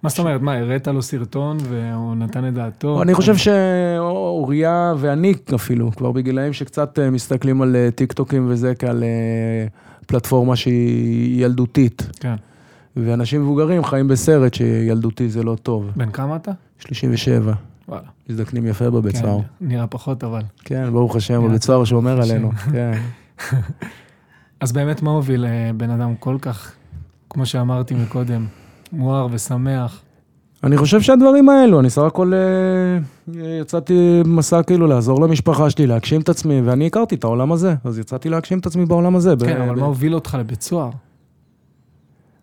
[0.03, 3.01] מה זאת אומרת, מה, הראת לו סרטון והוא נתן את דעתו?
[3.01, 9.03] אני חושב שאוריה ואני אפילו, כבר בגילאים שקצת אה, מסתכלים על אה, טיקטוקים וזה כעל
[9.03, 9.67] אה,
[10.09, 12.07] פלטפורמה שהיא ילדותית.
[12.19, 12.35] כן.
[12.95, 15.91] ואנשים מבוגרים חיים בסרט שילדותי זה לא טוב.
[15.95, 16.51] בן כמה אתה?
[16.79, 17.53] 37.
[17.87, 18.03] וואלה.
[18.29, 19.39] מזדקנים יפה בבית כן, סוהר.
[19.61, 20.41] נראה פחות אבל.
[20.65, 22.91] כן, ברוך השם, בבית סוהר שומר עלינו, כן.
[24.59, 26.71] אז באמת מה הוביל אה, בן אדם כל כך,
[27.29, 28.45] כמו שאמרתי מקודם,
[28.91, 30.01] מואר ושמח?
[30.63, 36.21] אני חושב שהדברים האלו, אני סך הכל אה, יצאתי מסע כאילו לעזור למשפחה שלי, להגשים
[36.21, 39.33] את עצמי, ואני הכרתי את העולם הזה, אז יצאתי להגשים את עצמי בעולם הזה.
[39.39, 40.89] כן, אבל מה הוביל אותך לבית סוהר?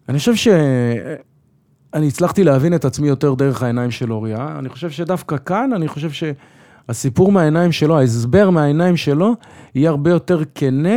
[0.09, 4.57] אני חושב שאני הצלחתי להבין את עצמי יותר דרך העיניים של אוריה.
[4.59, 9.35] אני חושב שדווקא כאן, אני חושב שהסיפור מהעיניים שלו, ההסבר מהעיניים שלו,
[9.75, 10.97] יהיה הרבה יותר כנה,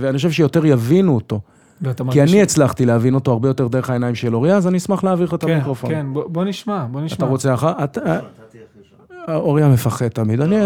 [0.00, 1.40] ואני חושב שיותר יבינו אותו.
[2.10, 5.26] כי אני הצלחתי להבין אותו הרבה יותר דרך העיניים של אוריה, אז אני אשמח להעביר
[5.26, 5.90] לך את כן, המיקרופון.
[5.90, 7.16] כן, כן, בוא נשמע, בוא נשמע.
[7.16, 7.72] אתה רוצה אחר?
[9.28, 10.56] אוריה מפחד תמיד, אני...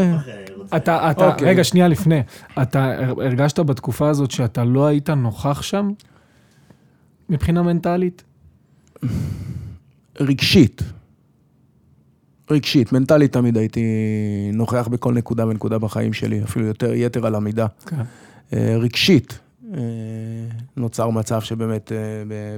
[0.77, 1.49] אתה, אתה, אוקיי.
[1.49, 2.23] רגע, שנייה לפני.
[2.63, 5.91] אתה הרגשת בתקופה הזאת שאתה לא היית נוכח שם?
[7.29, 8.23] מבחינה מנטלית?
[10.21, 10.83] רגשית.
[12.51, 13.85] רגשית, מנטלית תמיד הייתי
[14.53, 17.67] נוכח בכל נקודה ונקודה בחיים שלי, אפילו יותר יתר על המידה.
[17.87, 17.97] כן.
[18.53, 19.39] אה, רגשית,
[20.77, 21.99] נוצר מצב שבאמת אה,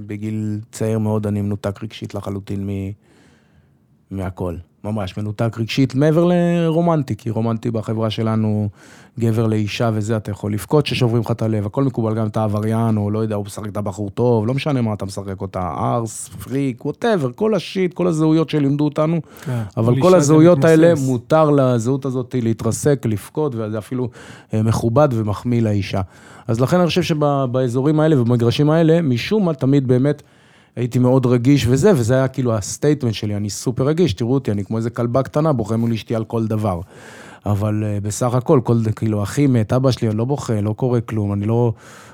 [0.06, 2.68] בגיל צעיר מאוד אני מנותק רגשית לחלוטין
[4.10, 4.56] מהכל.
[4.84, 8.68] ממש מנותק רגשית, מעבר לרומנטי, כי רומנטי בחברה שלנו,
[9.18, 12.96] גבר לאישה וזה, אתה יכול לבכות ששוברים לך את הלב, הכל מקובל, גם אתה עבריין,
[12.96, 16.28] או לא יודע, הוא משחק את הבחור טוב, לא משנה מה אתה משחק אותה, ארס,
[16.28, 22.04] פריק, ווטאבר, כל השיט, כל הזהויות שלימדו אותנו, כן, אבל כל הזהויות האלה, מותר לזהות
[22.04, 24.08] הזאת להתרסק, לבכות, וזה אפילו
[24.54, 26.00] אה, מכובד ומחמיא לאישה.
[26.46, 30.22] אז לכן אני חושב שבאזורים האלה ובמגרשים האלה, משום מה תמיד באמת...
[30.78, 34.50] הייתי מאוד רגיש וזה, וזה היה כאילו ה statement שלי, אני סופר רגיש, תראו אותי,
[34.50, 36.80] אני כמו איזה כלבה קטנה, בוכה מול אשתי על כל דבר.
[37.46, 41.00] אבל uh, בסך הכל, כל, כאילו, אחי מת, אבא שלי, אני לא בוכה, לא קורה
[41.00, 41.72] כלום, אני לא...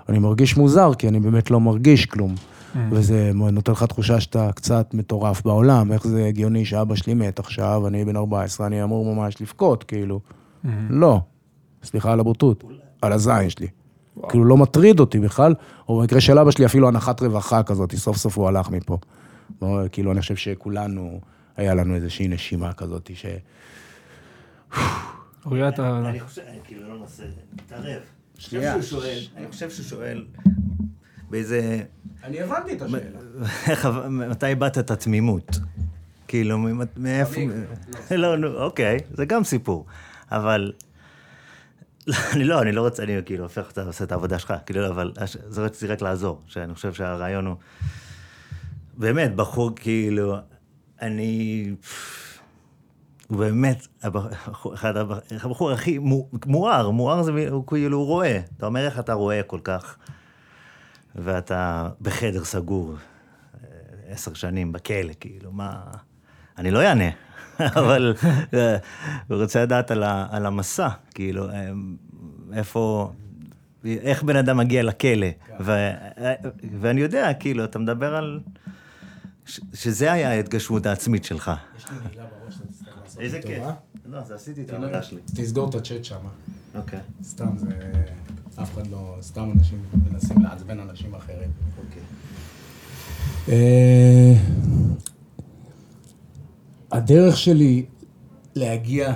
[0.08, 2.34] אני מרגיש מוזר, כי אני באמת לא מרגיש כלום.
[2.34, 2.78] Mm.
[2.90, 7.86] וזה נותן לך תחושה שאתה קצת מטורף בעולם, איך זה הגיוני שאבא שלי מת עכשיו,
[7.86, 10.20] אני בן 14, אני אמור ממש לבכות, כאילו.
[10.64, 10.68] Mm.
[10.90, 11.20] לא.
[11.84, 12.64] סליחה על הבוטות,
[13.02, 13.66] על הזין שלי.
[14.28, 15.54] כאילו לא מטריד אותי בכלל,
[15.88, 18.98] או במקרה של אבא שלי אפילו הנחת רווחה כזאת, סוף סוף הוא הלך מפה.
[19.92, 21.20] כאילו, אני חושב שכולנו,
[21.56, 23.26] היה לנו איזושהי נשימה כזאת ש...
[25.46, 26.02] אוריה, אתה...
[26.08, 27.22] אני חושב, כאילו, לא ננסה,
[27.66, 28.00] תערב.
[28.38, 28.74] שנייה.
[29.36, 30.24] אני חושב שהוא שואל
[31.30, 31.82] באיזה...
[32.24, 34.08] אני הבנתי את השאלה.
[34.30, 35.58] מתי איבדת את התמימות?
[36.28, 36.58] כאילו,
[36.96, 37.40] מאיפה...
[38.10, 39.86] לא, נו, אוקיי, זה גם סיפור.
[40.30, 40.72] אבל...
[42.34, 44.88] אני לא, אני לא רוצה, אני כאילו הופך, אתה עושה את העבודה שלך, כאילו, לא,
[44.88, 47.56] אבל זה רציתי רק לעזור, שאני חושב שהרעיון הוא...
[48.96, 50.36] באמת, בחור, כאילו,
[51.02, 51.70] אני...
[53.28, 53.86] הוא באמת,
[54.74, 55.98] אחד הבחור הכי
[56.46, 57.32] מואר, מואר זה,
[57.66, 58.40] כאילו, הוא רואה.
[58.56, 59.96] אתה אומר איך אתה רואה כל כך,
[61.14, 62.94] ואתה בחדר סגור
[64.06, 65.82] עשר שנים בכלא, כאילו, מה...
[66.58, 67.10] אני לא אענה,
[67.80, 68.14] אבל
[69.28, 71.46] הוא רוצה לדעת על, ה, על המסע, כאילו,
[72.52, 73.12] איפה,
[73.84, 75.26] איך בן אדם מגיע לכלא.
[75.60, 75.90] ו,
[76.80, 78.40] ואני יודע, כאילו, אתה מדבר על...
[79.74, 81.50] שזה היה ההתגשמות העצמית שלך.
[81.78, 83.64] יש לי מילה בראש, אתה תצטרך לעשות איזה כיף.
[84.06, 85.20] לא, זה עשיתי את העבודה שלי.
[85.24, 86.16] תסגור את הצ'אט שם.
[86.74, 86.98] אוקיי.
[87.22, 87.68] סתם, זה...
[88.62, 89.16] אף אחד לא...
[89.20, 91.50] סתם אנשים מנסים לעצבן אנשים אחרים.
[91.78, 92.02] אוקיי.
[96.94, 97.84] הדרך שלי
[98.54, 99.14] להגיע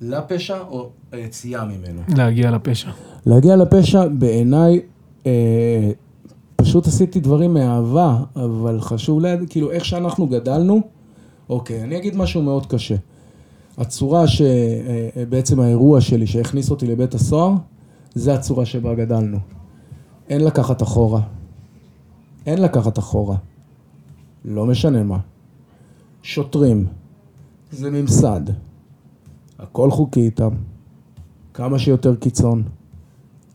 [0.00, 2.00] לפשע או היציאה ממנו?
[2.16, 2.90] להגיע לפשע.
[3.26, 4.80] להגיע לפשע, בעיניי,
[5.26, 5.90] אה,
[6.56, 10.80] פשוט עשיתי דברים מאהבה, אבל חשוב להגיד, כאילו, איך שאנחנו גדלנו,
[11.48, 12.96] אוקיי, אני אגיד משהו מאוד קשה.
[13.78, 17.52] הצורה שבעצם האירוע שלי שהכניס אותי לבית הסוהר,
[18.14, 19.38] זה הצורה שבה גדלנו.
[20.28, 21.20] אין לקחת אחורה.
[22.46, 23.36] אין לקחת אחורה.
[24.44, 25.18] לא משנה מה.
[26.22, 26.86] שוטרים,
[27.74, 28.40] זה ממסד.
[29.58, 30.50] הכל חוקי איתם.
[31.54, 32.62] כמה שיותר קיצון.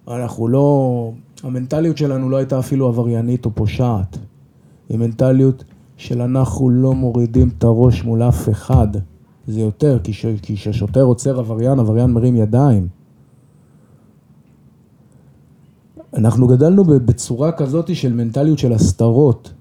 [0.08, 1.12] אנחנו לא...
[1.44, 4.18] המנטליות שלנו לא הייתה אפילו עבריינית או פושעת.
[4.90, 5.64] היא מנטליות
[5.98, 8.88] של אנחנו לא מורידים את הראש מול אף אחד.
[9.48, 12.88] זה יותר, כי כששוטר עוצר עבריין, עבריין מרים ידיים.
[16.14, 19.54] אנחנו גדלנו בצורה כזאת של מנטליות של הסתרות.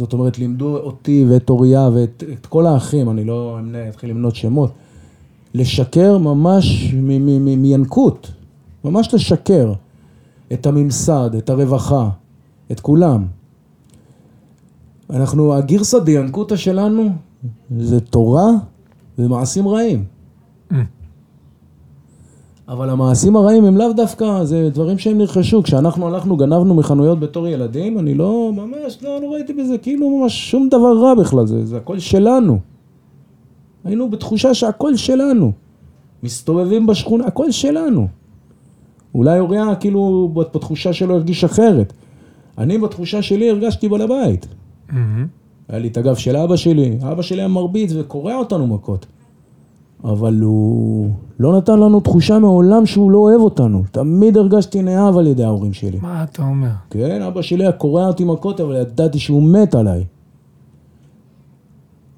[0.00, 4.36] זאת אומרת, לימדו אותי ואת אוריה ואת את כל האחים, אני לא אמנה, אתחיל למנות
[4.36, 4.70] שמות,
[5.54, 6.94] לשקר ממש
[7.56, 8.30] מינקות,
[8.84, 9.72] ממש לשקר.
[10.52, 12.08] את הממסד, את הרווחה,
[12.72, 13.26] את כולם.
[15.10, 17.08] אנחנו, הגרסא דיאנקותא שלנו
[17.78, 18.48] זה תורה
[19.18, 20.04] ומעשים רעים.
[22.70, 25.62] אבל המעשים הרעים הם לאו דווקא, זה דברים שהם נרכשו.
[25.62, 30.50] כשאנחנו הלכנו, גנבנו מחנויות בתור ילדים, אני לא, ממש, לא, לא ראיתי בזה כאילו ממש
[30.50, 32.58] שום דבר רע בכלל, זה, זה הכל שלנו.
[33.84, 35.52] היינו בתחושה שהכל שלנו.
[36.22, 38.08] מסתובבים בשכונה, הכל שלנו.
[39.14, 41.92] אולי אוריה כאילו בתחושה שלו הרגיש אחרת.
[42.58, 44.46] אני בתחושה שלי הרגשתי בעל הבית.
[44.88, 44.94] Mm-hmm.
[45.68, 49.06] היה לי את הגב של אבא שלי, אבא שלי היה מרביץ וקורע אותנו מכות.
[50.04, 51.10] אבל הוא
[51.40, 53.82] לא נתן לנו תחושה מעולם שהוא לא אוהב אותנו.
[53.92, 55.98] תמיד הרגשתי נאהב על ידי ההורים שלי.
[56.02, 56.70] מה אתה אומר?
[56.90, 60.04] כן, אבא שלי היה קורע אותי מכות, אבל ידעתי שהוא מת עליי.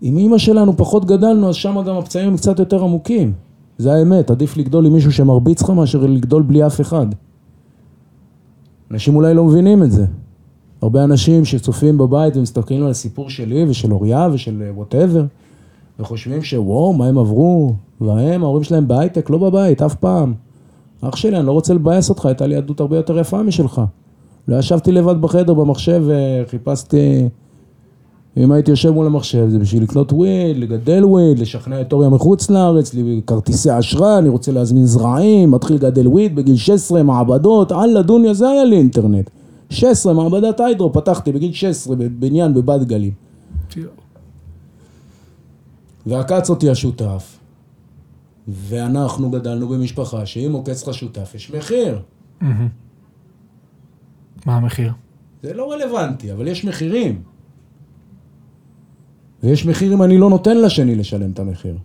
[0.01, 3.33] עם אמא שלנו פחות גדלנו, אז שם גם הפצעים הם קצת יותר עמוקים.
[3.79, 7.07] זה האמת, עדיף לגדול עם מישהו שמרביץ לך מאשר לגדול בלי אף אחד.
[8.91, 10.07] אנשים אולי לא מבינים את זה.
[10.83, 15.25] הרבה אנשים שצופים בבית ומסתכלים על הסיפור שלי ושל אוריה ושל whatever
[16.01, 17.75] וחושבים שוואו, מה הם עברו?
[18.01, 20.35] והם, ההורים שלהם בהייטק, לא בבית, אף פעם.
[21.01, 23.83] אח שלי, אני לא רוצה לבאס אותך, הייתה לי ילדות הרבה יותר יפה משלך.
[24.49, 27.29] לא ישבתי לבד בחדר במחשב וחיפשתי
[28.37, 32.51] אם הייתי יושב מול המחשב, זה בשביל לקנות וויד, לגדל וויד, לשכנע את אוריה מחוץ
[32.51, 32.95] לארץ,
[33.27, 38.49] כרטיסי אשראי, אני רוצה להזמין זרעים, מתחיל לגדל weed בגיל 16, מעבדות, אללה דוניה, זה
[38.49, 39.31] היה לי אינטרנט.
[39.71, 43.13] 16, מעבדת היידרו, פתחתי בגיל 16 בבניין בבת גלים.
[46.07, 47.39] ועקץ אותי השותף,
[48.49, 52.03] ואנחנו גדלנו במשפחה שאם עוקץ לך שותף, יש מחיר.
[54.47, 54.93] מה המחיר?
[55.43, 57.23] זה לא רלוונטי, אבל יש מחירים.
[59.43, 61.77] ויש מחיר אם אני לא נותן לשני לשלם את המחיר.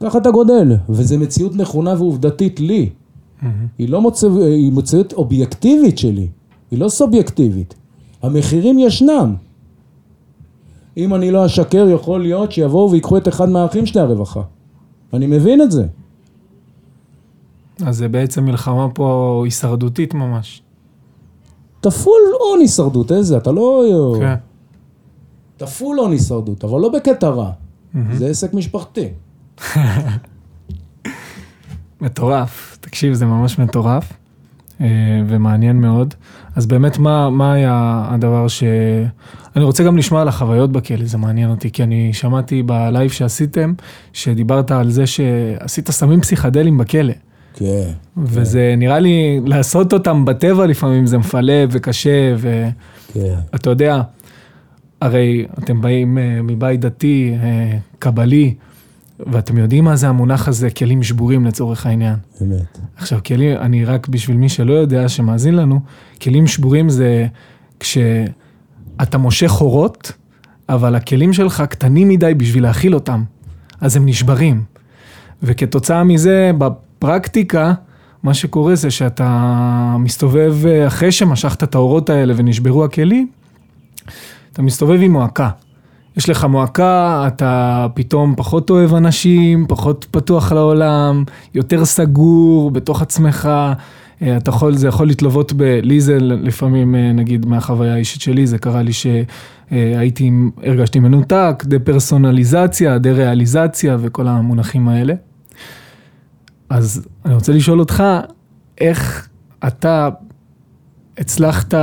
[0.00, 2.90] ככה אתה גודל, וזו מציאות נכונה ועובדתית לי.
[2.90, 3.46] Mm-hmm.
[3.78, 6.28] היא לא מוצא, היא מציאות אובייקטיבית שלי,
[6.70, 7.74] היא לא סובייקטיבית.
[8.22, 9.34] המחירים ישנם.
[10.96, 14.42] אם אני לא אשקר, יכול להיות שיבואו ויקחו את אחד מהאחים שלי הרווחה.
[15.12, 15.86] אני מבין את זה.
[17.86, 20.62] אז זה בעצם מלחמה פה הישרדותית ממש.
[21.80, 23.84] תפול הון הישרדות, איזה, אתה לא...
[24.20, 24.34] כן.
[25.56, 27.50] אתה פול און הישרדות, אבל לא בקטע רע.
[28.12, 29.08] זה עסק משפחתי.
[32.00, 32.78] מטורף.
[32.80, 34.12] תקשיב, זה ממש מטורף.
[35.26, 36.14] ומעניין מאוד.
[36.56, 38.62] אז באמת, מה, מה היה הדבר ש...
[39.56, 43.72] אני רוצה גם לשמוע על החוויות בכלא, זה מעניין אותי, כי אני שמעתי בלייב שעשיתם,
[44.12, 47.12] שדיברת על זה שעשית סמים פסיכדליים בכלא.
[47.54, 47.90] כן.
[48.16, 48.78] וזה כן.
[48.78, 53.70] נראה לי, לעשות אותם בטבע לפעמים זה מפלא וקשה, ואתה כן.
[53.70, 54.02] יודע,
[55.00, 58.54] הרי אתם באים אה, מבית דתי, אה, קבלי,
[59.20, 62.16] ואתם יודעים מה זה המונח הזה, כלים שבורים לצורך העניין.
[62.42, 62.78] אמת.
[62.96, 65.80] עכשיו, כלים, אני רק בשביל מי שלא יודע, שמאזין לנו,
[66.22, 67.26] כלים שבורים זה
[67.80, 70.12] כשאתה מושך חורות,
[70.68, 73.24] אבל הכלים שלך קטנים מדי בשביל להכיל אותם,
[73.80, 74.64] אז הם נשברים.
[75.42, 77.74] וכתוצאה מזה, בפרקטיקה,
[78.22, 80.54] מה שקורה זה שאתה מסתובב,
[80.86, 83.28] אחרי שמשכת את האורות האלה ונשברו הכלים,
[84.52, 85.50] אתה מסתובב עם מועקה.
[86.16, 91.24] יש לך מועקה, אתה פתאום פחות אוהב אנשים, פחות פתוח לעולם,
[91.54, 93.48] יותר סגור בתוך עצמך.
[94.22, 95.62] אה, אתה יכול, זה יכול להתלוות ב...
[95.62, 100.30] לי זה לפעמים, אה, נגיד, מהחוויה האישית שלי, זה קרה לי שהייתי,
[100.62, 105.14] הרגשתי מנותק, דה-פרסונליזציה, דה-ריאליזציה וכל המונחים האלה.
[106.70, 108.02] אז אני רוצה לשאול אותך,
[108.80, 109.28] איך
[109.66, 110.08] אתה
[111.18, 111.74] הצלחת,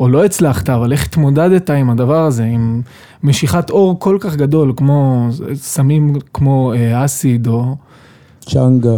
[0.00, 2.82] או לא הצלחת, אבל איך התמודדת עם הדבר הזה, עם
[3.22, 7.76] משיכת אור כל כך גדול, כמו סמים כמו אה, אסיד או...
[8.40, 8.96] צ'אנגה.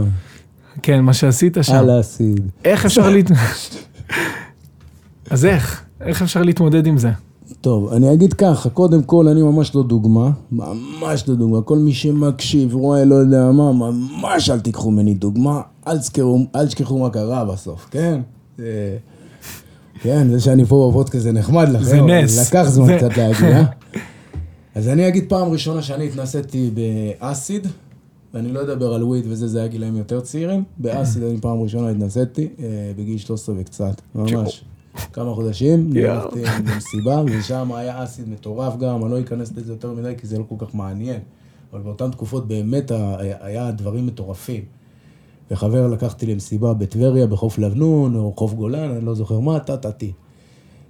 [0.83, 1.75] כן, מה שעשית שם.
[1.75, 2.41] על אסיד.
[2.65, 3.31] איך אפשר להת...
[5.31, 5.83] אז איך?
[6.01, 7.11] איך אפשר להתמודד עם זה?
[7.61, 11.93] טוב, אני אגיד ככה, קודם כל אני ממש לא דוגמה, ממש לא דוגמה, כל מי
[11.93, 17.11] שמקשיב, רואה, לא יודע מה, ממש אל תיקחו ממני דוגמה, אל תזכרו, אל תשכחו מה
[17.11, 18.21] קרה בסוף, כן?
[20.03, 22.49] כן, זה שאני פה בפודקאסט זה נחמד לכם, זה נס.
[22.49, 22.97] לקח זמן.
[22.99, 23.65] קצת להגיע.
[24.75, 27.67] אז אני אגיד פעם ראשונה שאני התנסיתי באסיד,
[28.35, 31.91] ואני לא אדבר על וויד וזה, זה היה גילאים יותר צעירים, באסיד אני פעם ראשונה
[31.91, 34.65] התנסיתי, אה, בגיל 13 וקצת, ממש.
[35.13, 40.13] כמה חודשים, נלכתי במסיבה, ושם היה אסיד מטורף גם, אני לא אכנס לזה יותר מדי
[40.19, 41.21] כי זה לא כל כך מעניין,
[41.73, 42.93] אבל באותן תקופות באמת
[43.41, 44.80] היה דברים מטורפים.
[45.51, 50.13] וחבר לקחתי למסיבה בטבריה, בחוף לבנון, או חוף גולן, אני לא זוכר מה, טה-טה-טי.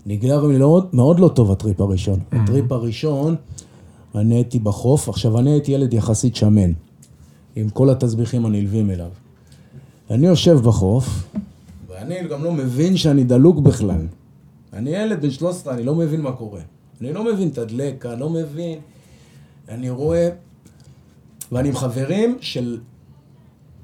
[0.06, 2.18] נגלר לי מאוד, מאוד לא טוב הטריפ הראשון.
[2.18, 2.36] Mm-hmm.
[2.36, 3.36] הטריפ הראשון,
[4.14, 6.72] אני הייתי בחוף, עכשיו אני הייתי ילד יחסית שמן,
[7.56, 9.10] עם כל התסביכים הנלווים אליו.
[10.10, 11.26] אני יושב בחוף,
[12.00, 14.06] אני גם לא מבין שאני דלוק בכלל.
[14.72, 16.60] אני ילד בן 13, אני לא מבין מה קורה.
[17.00, 18.78] אני לא מבין את הדלקה, לא מבין.
[19.68, 20.28] אני רואה,
[21.52, 22.78] ואני עם חברים של,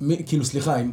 [0.00, 0.90] מי, כאילו סליחה, עם,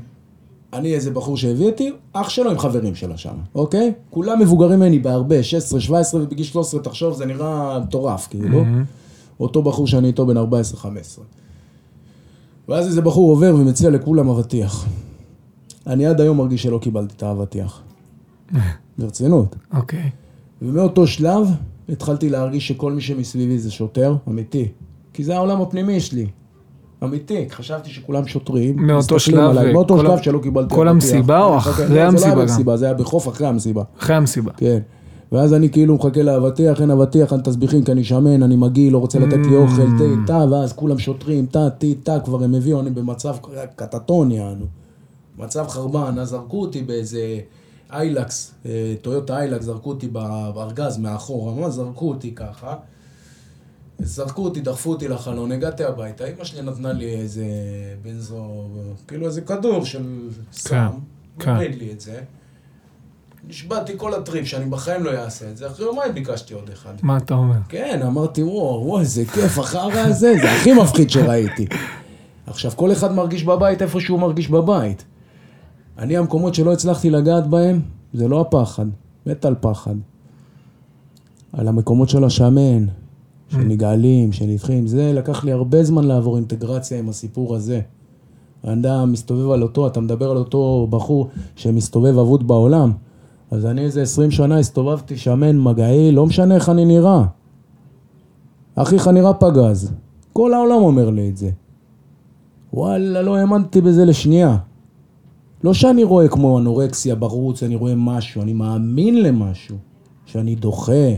[0.73, 3.93] אני איזה בחור שהביא אותי, אח שלו עם חברים שלו שם, אוקיי?
[4.09, 8.61] כולם מבוגרים ממני בהרבה, 16, 17, ובגיל 13, תחשוב, זה נראה מטורף, כאילו.
[8.61, 9.39] Mm-hmm.
[9.39, 11.25] אותו בחור שאני איתו בן 14, 15.
[12.69, 14.85] ואז איזה בחור עובר ומציע לכולם אבטיח.
[15.87, 17.81] אני עד היום מרגיש שלא קיבלתי את האבטיח.
[18.97, 19.55] ברצינות.
[19.73, 20.09] אוקיי.
[20.61, 21.47] ומאותו שלב
[21.89, 24.67] התחלתי להרגיש שכל מי שמסביבי זה שוטר, אמיתי.
[25.13, 26.27] כי זה העולם הפנימי שלי.
[27.03, 28.87] אמיתי, חשבתי שכולם שוטרים.
[28.87, 32.45] מאותו שלב, עליי, מאותו שלב שלא קיבלתי כל המסיבה או אחרי המסיבה זה לא היה
[32.45, 33.83] במסיבה, זה היה בחוף אחרי המסיבה.
[33.99, 34.51] אחרי המסיבה.
[34.57, 34.79] כן.
[35.31, 38.97] ואז אני כאילו מחכה לאבטיח, אין אבטיח, אין תסביכים, כי אני שמן, אני מגעיל, לא
[38.97, 42.79] רוצה לתת לי אוכל, תה, תה, ואז כולם שוטרים, תה, תה, תה, כבר הם הביאו,
[42.79, 43.35] אני במצב
[43.75, 44.65] קטטוני, יענו.
[45.37, 47.39] מצב חרבן, אז זרקו אותי באיזה
[47.91, 52.75] איילקס, אה, טויוטה איילקס, זרקו אותי בארגז מאחורה, ממש זרקו אותי ככה.
[53.99, 57.45] זרקו אותי, דחפו אותי לחלון, הגעתי הביתה, אמא שלי נתנה לי איזה
[58.01, 58.67] בנזו,
[59.08, 60.88] כאילו איזה כדור של סם,
[61.39, 61.77] כן, הוריד כן.
[61.77, 62.21] לי את זה.
[63.47, 66.93] נשבעתי כל הטריפ שאני בחיים לא אעשה את זה, אחרי יומיים ביקשתי עוד אחד.
[67.01, 67.58] מה אתה אומר?
[67.69, 71.67] כן, אמרתי, וואו, וואו, איזה כיף, החרא הזה, זה הכי מפחיד שראיתי.
[72.47, 75.06] עכשיו, כל אחד מרגיש בבית איפה שהוא מרגיש בבית.
[75.97, 77.82] אני, המקומות שלא הצלחתי לגעת בהם,
[78.13, 78.86] זה לא הפחד,
[79.25, 79.95] מת על פחד.
[81.53, 82.86] על המקומות של השמן,
[83.53, 87.81] של נגאלים, של נדחים, זה לקח לי הרבה זמן לעבור אינטגרציה עם הסיפור הזה.
[88.63, 92.91] האדם מסתובב על אותו, אתה מדבר על אותו בחור שמסתובב אבוד בעולם.
[93.51, 97.25] אז אני איזה עשרים שנה הסתובבתי שמן, מגעי, לא משנה איך אני נראה.
[98.75, 99.91] אחיך נראה פגז.
[100.33, 101.49] כל העולם אומר לי את זה.
[102.73, 104.57] וואלה, לא האמנתי בזה לשנייה.
[105.63, 109.77] לא שאני רואה כמו אנורקסיה בחוץ, אני רואה משהו, אני מאמין למשהו,
[110.25, 111.09] שאני דוחה.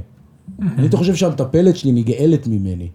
[0.61, 2.89] אני הייתי חושב שהמטפלת שלי נגאלת ממני.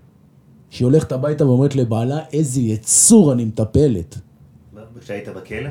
[0.71, 4.19] שהיא הולכת הביתה ואומרת לבעלה, איזה יצור אני מטפלת.
[5.01, 5.71] כשהיית בכלא?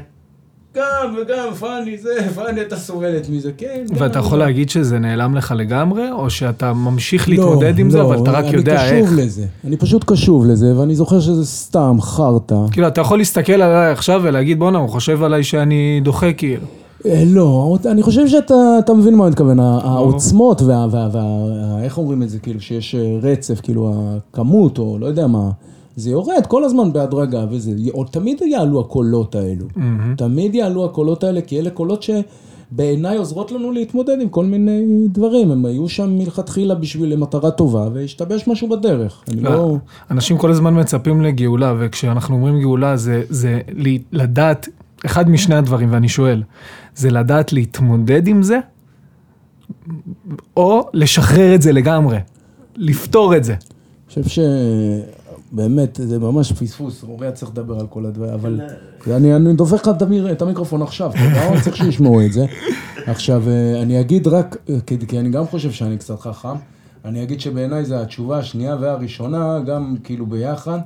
[0.75, 3.85] גם וגם, פאני זה, פאני אתה סובלת מזה, כן.
[3.95, 8.31] ואתה יכול להגיד שזה נעלם לך לגמרי, או שאתה ממשיך להתמודד עם זה, אבל אתה
[8.31, 8.91] רק יודע איך?
[8.91, 9.45] לא, אני קשוב לזה.
[9.65, 12.55] אני פשוט קשוב לזה, ואני זוכר שזה סתם חרטא.
[12.71, 16.65] כאילו, אתה יכול להסתכל עליי עכשיו ולהגיד, בואנה, הוא חושב עליי שאני דוחה כאילו.
[17.05, 20.87] אה, לא, אני חושב שאתה מבין מה אני מתכוון, העוצמות וה...
[20.91, 25.27] וה, וה איך אומרים את זה, כאילו שיש אה, רצף, כאילו הכמות, או לא יודע
[25.27, 25.49] מה,
[25.95, 30.17] זה יורד כל הזמן בהדרגה וזה, או תמיד יעלו הקולות האלו, mm-hmm.
[30.17, 35.51] תמיד יעלו הקולות האלה, כי אלה קולות שבעיניי עוזרות לנו להתמודד עם כל מיני דברים,
[35.51, 39.77] הם היו שם מלכתחילה בשביל מטרה טובה, והשתבש משהו בדרך, אני לא...
[40.11, 43.59] אנשים כל הזמן מצפים לגאולה, וכשאנחנו אומרים גאולה זה, זה
[44.11, 44.69] לדעת
[45.05, 46.43] אחד משני הדברים, ואני שואל,
[46.95, 48.59] זה לדעת להתמודד עם זה,
[50.57, 52.17] או לשחרר את זה לגמרי,
[52.75, 53.53] לפתור את זה.
[53.53, 54.43] אני חושב
[55.51, 58.61] שבאמת, זה ממש פספוס, אוריה צריך לדבר על כל הדברים, אבל
[59.07, 59.91] אני, אני דופק לך
[60.31, 62.45] את המיקרופון עכשיו, אתה צריך שישמעו את זה.
[63.05, 64.75] עכשיו, אה, אני אגיד רק, אה,
[65.07, 66.55] כי אני גם חושב שאני קצת חכם,
[67.05, 70.79] אני אגיד שבעיניי זה התשובה השנייה והראשונה, גם כאילו ביחד,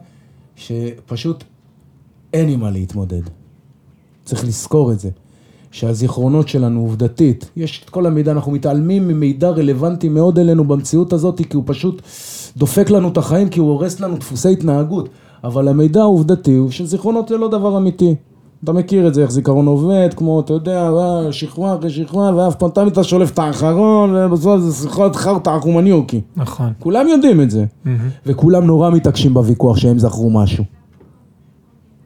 [0.55, 1.43] שפשוט
[2.33, 3.42] אין עם מה להתמודד.
[4.25, 5.09] צריך לזכור את זה.
[5.71, 11.41] שהזיכרונות שלנו עובדתית, יש את כל המידע, אנחנו מתעלמים ממידע רלוונטי מאוד אלינו במציאות הזאת,
[11.49, 12.01] כי הוא פשוט
[12.57, 15.09] דופק לנו את החיים, כי הוא הורס לנו דפוסי התנהגות.
[15.43, 18.15] אבל המידע העובדתי הוא שזיכרונות זה לא דבר אמיתי.
[18.63, 20.89] אתה מכיר את זה, איך זיכרון עובד, כמו, אתה יודע,
[21.31, 26.21] שכבה אחרי שכבה, ואף פעם תמיד אתה שולף את האחרון, ובסוף זה שיחות חרטא עקומניוקי.
[26.35, 26.73] נכון.
[26.79, 27.65] כולם יודעים את זה.
[27.65, 27.89] Mm-hmm.
[28.25, 30.63] וכולם נורא מתעקשים בוויכוח שהם זכרו משהו.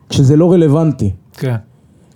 [0.10, 1.12] כשזה לא רלוונטי.
[1.34, 1.56] כן.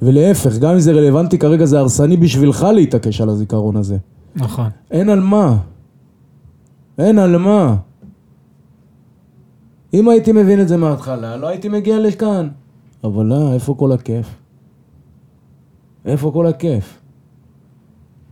[0.01, 3.97] ולהפך, גם אם זה רלוונטי כרגע, זה הרסני בשבילך להתעקש על הזיכרון הזה.
[4.35, 4.69] נכון.
[4.91, 5.57] אין על מה.
[6.97, 7.75] אין על מה.
[9.93, 12.47] אם הייתי מבין את זה מההתחלה, לא הייתי מגיע לכאן.
[13.03, 14.27] אבל לא, איפה כל הכיף?
[16.05, 16.97] איפה כל הכיף?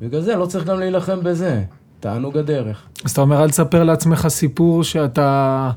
[0.01, 1.63] בגלל זה לא צריך גם להילחם בזה.
[1.99, 2.83] תענוג הדרך.
[3.05, 5.71] אז אתה אומר, אל תספר לעצמך סיפור שאתה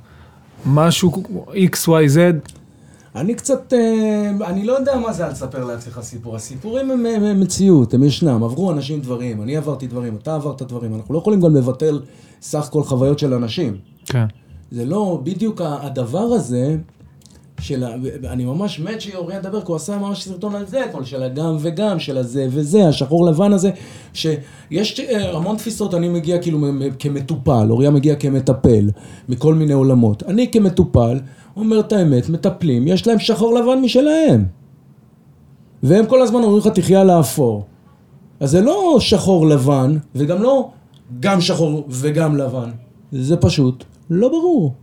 [0.66, 2.18] משהו x, y, z.
[3.16, 6.36] אני קצת, אה, אני לא יודע מה זה אל תספר לעצמך סיפור.
[6.36, 8.44] הסיפורים הם, הם, הם מציאות, הם ישנם.
[8.44, 10.94] עברו אנשים דברים, אני עברתי דברים, אתה עברת דברים.
[10.94, 12.00] אנחנו לא יכולים גם לבטל
[12.42, 13.76] סך כל חוויות של אנשים.
[14.04, 14.24] כן.
[14.70, 16.76] זה לא בדיוק הדבר הזה,
[17.60, 17.84] של,
[18.24, 21.56] אני ממש מת שאוריה ידבר, כי הוא עשה ממש סרטון על זה אתמול, של הגם
[21.60, 23.70] וגם, של הזה וזה, השחור לבן הזה,
[24.12, 26.58] שיש אה, המון תפיסות, אני מגיע כאילו
[26.98, 28.90] כמטופל, אוריה מגיע כמטפל,
[29.28, 30.22] מכל מיני עולמות.
[30.22, 31.20] אני כמטופל,
[31.56, 34.44] אומר את האמת, מטפלים, יש להם שחור לבן משלהם.
[35.82, 37.64] והם כל הזמן אומרים לך תחיה על האפור.
[38.40, 40.70] אז זה לא שחור לבן, וגם לא
[41.20, 42.70] גם שחור וגם לבן.
[43.12, 44.74] זה פשוט לא ברור.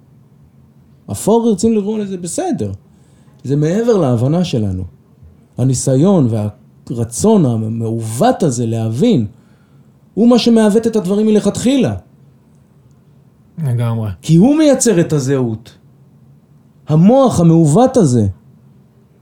[1.12, 2.72] אפור רוצים לראות לזה בסדר.
[3.44, 4.84] זה מעבר להבנה שלנו.
[5.58, 9.26] הניסיון והרצון המעוות הזה להבין,
[10.14, 11.96] הוא מה שמעוות את הדברים מלכתחילה.
[13.64, 14.10] לגמרי.
[14.22, 15.72] כי הוא מייצר את הזהות.
[16.88, 18.28] המוח המעוות הזה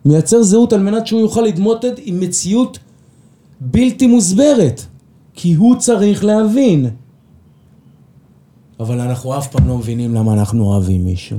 [0.05, 2.79] מייצר זהות על מנת שהוא יוכל להתמוטט עם מציאות
[3.61, 4.81] בלתי מוסברת,
[5.33, 6.89] כי הוא צריך להבין.
[8.79, 11.37] אבל אנחנו אף פעם לא מבינים למה אנחנו אוהבים מישהו.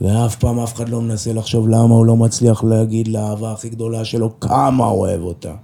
[0.00, 4.04] ואף פעם אף אחד לא מנסה לחשוב למה הוא לא מצליח להגיד לאהבה הכי גדולה
[4.04, 5.54] שלו כמה הוא אוהב אותה.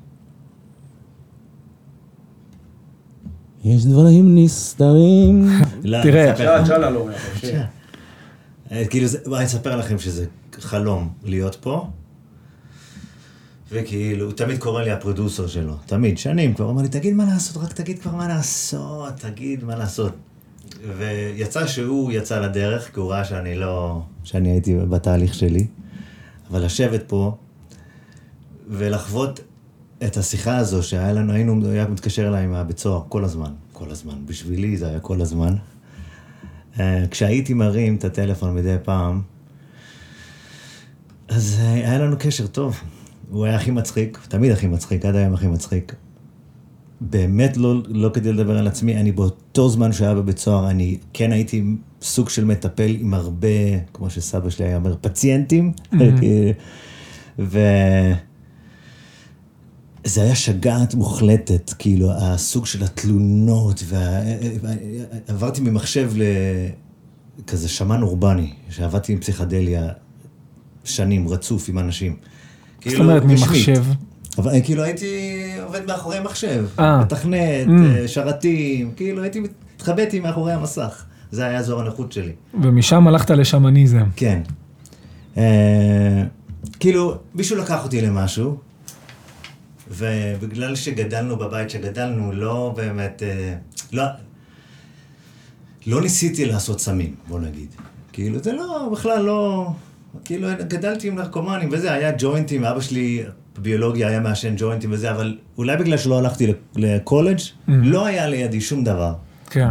[3.64, 5.48] יש דברים נסתרים.
[6.02, 7.08] תראה, שאלה לא
[8.72, 11.86] אה, כאילו, אני אספר לכם שזה חלום להיות פה.
[13.72, 17.62] וכאילו, תמיד קורא לי הפרודוסר שלו, תמיד, שנים כבר, הוא אומר לי, תגיד מה לעשות,
[17.62, 20.12] רק תגיד כבר מה לעשות, תגיד מה לעשות.
[20.98, 25.66] ויצא שהוא יצא לדרך, כי הוא ראה שאני לא, שאני הייתי בתהליך שלי,
[26.50, 27.37] אבל לשבת פה
[28.68, 29.40] ולחוות
[30.06, 33.90] את השיחה הזו שהיה לנו, היינו, הוא היה מתקשר אליי מהבית סוהר כל הזמן, כל
[33.90, 35.54] הזמן, בשבילי זה היה כל הזמן.
[36.80, 39.22] אה, כשהייתי מרים את הטלפון מדי פעם,
[41.28, 42.80] אז אה, היה לנו קשר טוב.
[43.30, 45.94] הוא היה הכי מצחיק, תמיד הכי מצחיק, עד היום הכי מצחיק.
[47.10, 51.32] באמת לא, לא כדי לדבר על עצמי, אני באותו זמן שהיה בבית סוהר, אני כן
[51.32, 51.64] הייתי
[52.02, 53.48] סוג של מטפל עם הרבה,
[53.92, 55.72] כמו שסבא שלי היה אומר, פציינטים.
[55.92, 55.96] Mm-hmm.
[57.38, 57.58] ו...
[60.04, 64.20] זה היה שגעת מוחלטת, כאילו, הסוג של התלונות, וה...
[65.28, 66.12] עברתי ממחשב
[67.38, 69.88] לכזה שמן אורבני, שעבדתי עם פסיכדליה
[70.85, 72.16] שנים, רצוף עם אנשים.
[72.74, 73.85] זאת כאילו, אומרת, ממחשב?
[74.38, 75.30] אבל כאילו הייתי
[75.62, 77.00] עובד מאחורי מחשב, אה.
[77.00, 77.70] מתכנת, mm.
[77.70, 81.04] אה, שרתים, כאילו הייתי מתחבאתי מאחורי המסך.
[81.30, 82.32] זה היה אזור הנוחות שלי.
[82.62, 84.04] ומשם הלכת לשמניזם.
[84.16, 84.40] כן.
[85.37, 86.22] אה,
[86.80, 88.58] כאילו, מישהו לקח אותי למשהו,
[89.90, 93.22] ובגלל שגדלנו בבית שגדלנו, לא באמת,
[93.92, 94.04] לא,
[95.87, 97.68] לא ניסיתי לעשות סמים, בוא נגיד.
[98.12, 99.70] כאילו, זה לא, בכלל לא,
[100.24, 103.24] כאילו, גדלתי עם נרקומנים וזה, היה ג'וינטים, אבא שלי
[103.59, 107.38] בביולוגיה היה מעשן ג'וינטים וזה, אבל אולי בגלל שלא הלכתי לקולג',
[107.69, 109.15] לא היה לידי שום דבר.
[109.50, 109.69] כן.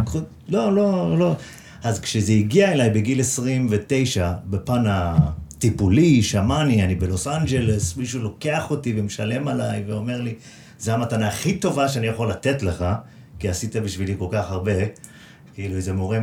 [0.48, 1.36] לא, לא, לא.
[1.82, 8.94] אז כשזה הגיע אליי בגיל 29, בפן הטיפולי, שמאני, אני בלוס אנג'לס, מישהו לוקח אותי
[8.96, 10.34] ומשלם עליי ואומר לי,
[10.78, 12.84] זו המתנה הכי טובה שאני יכול לתת לך,
[13.38, 14.72] כי עשית בשבילי כל כך הרבה,
[15.54, 16.18] כאילו איזה מורה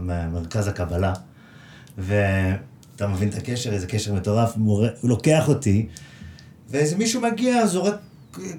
[0.00, 1.12] ממרכז הקבלה,
[1.98, 5.86] ואתה מבין את הקשר, איזה קשר מטורף, מורה, הוא לוקח אותי,
[6.70, 7.94] ואיזה מישהו מגיע, זורק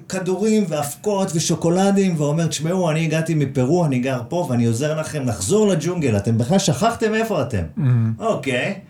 [0.08, 5.68] כדורים ואבקות ושוקולדים, ואומר, תשמעו, אני הגעתי מפרו, אני גר פה, ואני עוזר לכם לחזור
[5.68, 7.62] לג'ונגל, אתם בכלל שכחתם איפה אתם.
[7.78, 8.22] Mm-hmm.
[8.22, 8.80] אוקיי.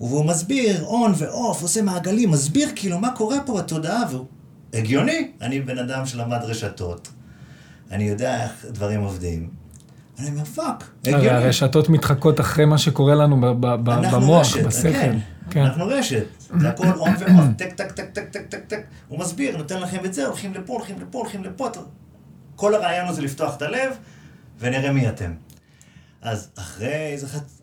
[0.00, 4.26] והוא מסביר, און ועוף, עושה מעגלים, מסביר כאילו מה קורה פה בתודעה, והוא
[4.74, 5.28] הגיוני.
[5.40, 7.08] אני בן אדם שלמד רשתות,
[7.90, 9.48] אני יודע איך דברים עובדים.
[10.18, 11.28] אני אומר, fuck, הגיוני.
[11.28, 13.40] הרשתות מתחקות אחרי מה שקורה לנו
[14.10, 15.16] במוח, בשכל.
[15.50, 15.60] כן.
[15.60, 16.24] אנחנו רשת,
[16.60, 18.82] זה הכל on ו off, טק, טק, טק, טק, טק, טק, טק.
[19.08, 21.68] הוא מסביר, נותן לכם את זה, הולכים לפה, הולכים לפה, הולכים לפה.
[22.56, 23.92] כל הרעיון הזה לפתוח את הלב,
[24.58, 25.32] ונראה מי אתם.
[26.22, 27.16] אז אחרי,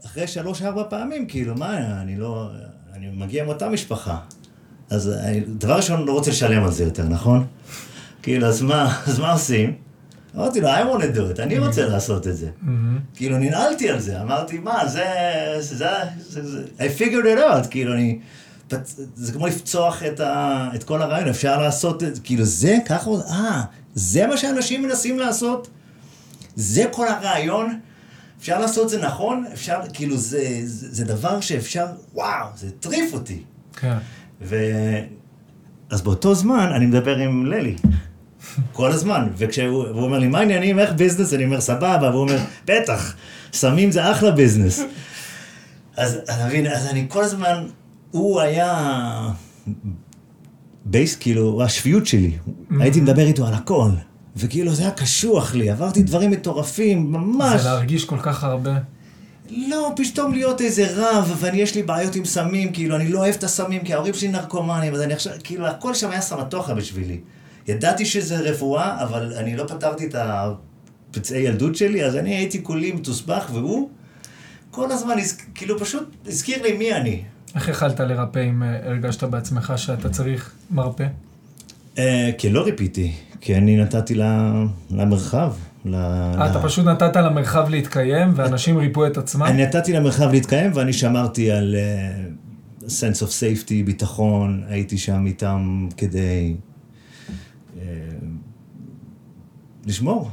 [0.05, 2.49] אחרי שלוש-ארבע פעמים, כאילו, מה, אני לא,
[2.93, 4.19] אני מגיע עם אותה משפחה.
[4.89, 5.11] אז
[5.47, 7.47] דבר ראשון, לא רוצה לשלם על זה יותר, נכון?
[8.21, 9.86] כאילו, אז מה, אז מה עושים?
[10.37, 12.49] אמרתי לו, I want to do it, אני רוצה לעשות את זה.
[13.15, 15.05] כאילו, ננעלתי על זה, אמרתי, מה, זה,
[15.59, 15.87] זה,
[16.19, 18.19] זה, I figured it out, כאילו, אני,
[19.15, 23.09] זה כמו לפצוח את, ה, את כל הרעיון, אפשר לעשות את זה, כאילו, זה, ככה,
[23.29, 23.63] אה,
[23.95, 25.67] זה מה שאנשים מנסים לעשות?
[26.55, 27.79] זה כל הרעיון?
[28.39, 29.45] אפשר לעשות את זה נכון?
[29.53, 33.43] אפשר, כאילו, זה, זה, זה דבר שאפשר, וואו, זה הטריף אותי.
[33.75, 33.97] כן.
[34.41, 34.55] ו...
[35.89, 37.75] אז באותו זמן אני מדבר עם ללי.
[38.73, 39.27] כל הזמן.
[39.37, 41.33] וכשהוא אומר לי, מה העניינים, איך business?
[41.33, 43.13] אני אומר, סבבה, והוא אומר, בטח,
[43.53, 44.81] סמים זה אחלה business.
[45.97, 47.67] אז אתה מבין, אז אני כל הזמן,
[48.11, 49.29] הוא היה
[50.85, 52.37] base, כאילו, השפיות שלי.
[52.79, 53.89] הייתי מדבר איתו על הכל.
[54.35, 57.61] וכאילו זה היה קשוח לי, עברתי דברים מטורפים, ממש.
[57.61, 58.77] זה להרגיש כל כך הרבה.
[59.49, 63.43] לא, פתאום להיות איזה רב, ויש לי בעיות עם סמים, כאילו, אני לא אוהב את
[63.43, 67.19] הסמים, כי ההורים שלי נרקומנים, אז אני עכשיו, כאילו, הכל שם היה סמטוחה בשבילי.
[67.67, 72.91] ידעתי שזה רפואה, אבל אני לא פתרתי את הפצעי ילדות שלי, אז אני הייתי כולי
[72.91, 73.89] מתוסבך, והוא
[74.71, 75.15] כל הזמן,
[75.55, 77.21] כאילו פשוט הזכיר לי מי אני.
[77.55, 81.07] איך יכלת לרפא אם אה, הרגשת בעצמך שאתה צריך מרפא?
[81.97, 83.11] אה, כי לא ריפיתי,
[83.41, 84.15] כי אני נתתי
[84.91, 85.53] למרחב.
[85.93, 89.43] אה, אתה פשוט נתת למרחב להתקיים, ואנשים ריפו את עצמם?
[89.43, 91.75] אני נתתי למרחב להתקיים, ואני שמרתי על
[92.81, 96.55] sense of safety, ביטחון, הייתי שם איתם כדי
[99.87, 100.31] לשמור.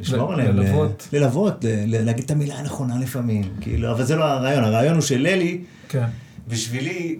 [0.00, 0.56] לשמור עליהם.
[0.56, 1.08] ללוות.
[1.12, 3.42] ללוות, להגיד את המילה הנכונה לפעמים.
[3.60, 6.06] כאילו, אבל זה לא הרעיון, הרעיון הוא שללי, כן.
[6.48, 7.18] בשבילי,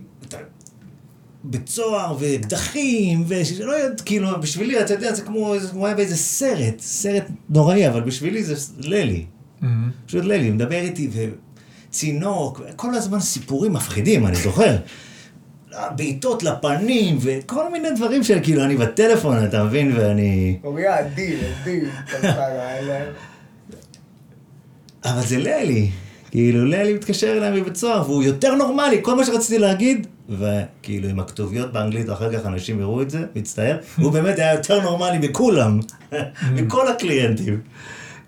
[1.44, 6.16] בית סוהר ואקדחים, ולא יודעת, כאילו, בשבילי, אתה יודע, זה כמו, זה כמו היה באיזה
[6.16, 9.24] סרט, סרט נוראי, אבל בשבילי זה ללי.
[9.62, 9.66] Mm-hmm.
[10.06, 11.10] פשוט ללי, מדבר איתי,
[11.90, 14.76] וצינוק, כל הזמן סיפורים מפחידים, אני זוכר.
[15.96, 20.58] בעיטות לפנים, וכל מיני דברים של כאילו, אני בטלפון, אתה מבין, ואני...
[20.64, 21.88] אוריה אדיר, אדיר,
[25.04, 25.90] אבל זה ללי.
[26.30, 31.20] כאילו, ללי מתקשר אליי מבית סוהר, והוא יותר נורמלי, כל מה שרציתי להגיד, וכאילו, עם
[31.20, 35.80] הכתוביות באנגלית, אחר כך אנשים יראו את זה, מצטער, הוא באמת היה יותר נורמלי מכולם,
[36.52, 37.60] מכל הקליינטים.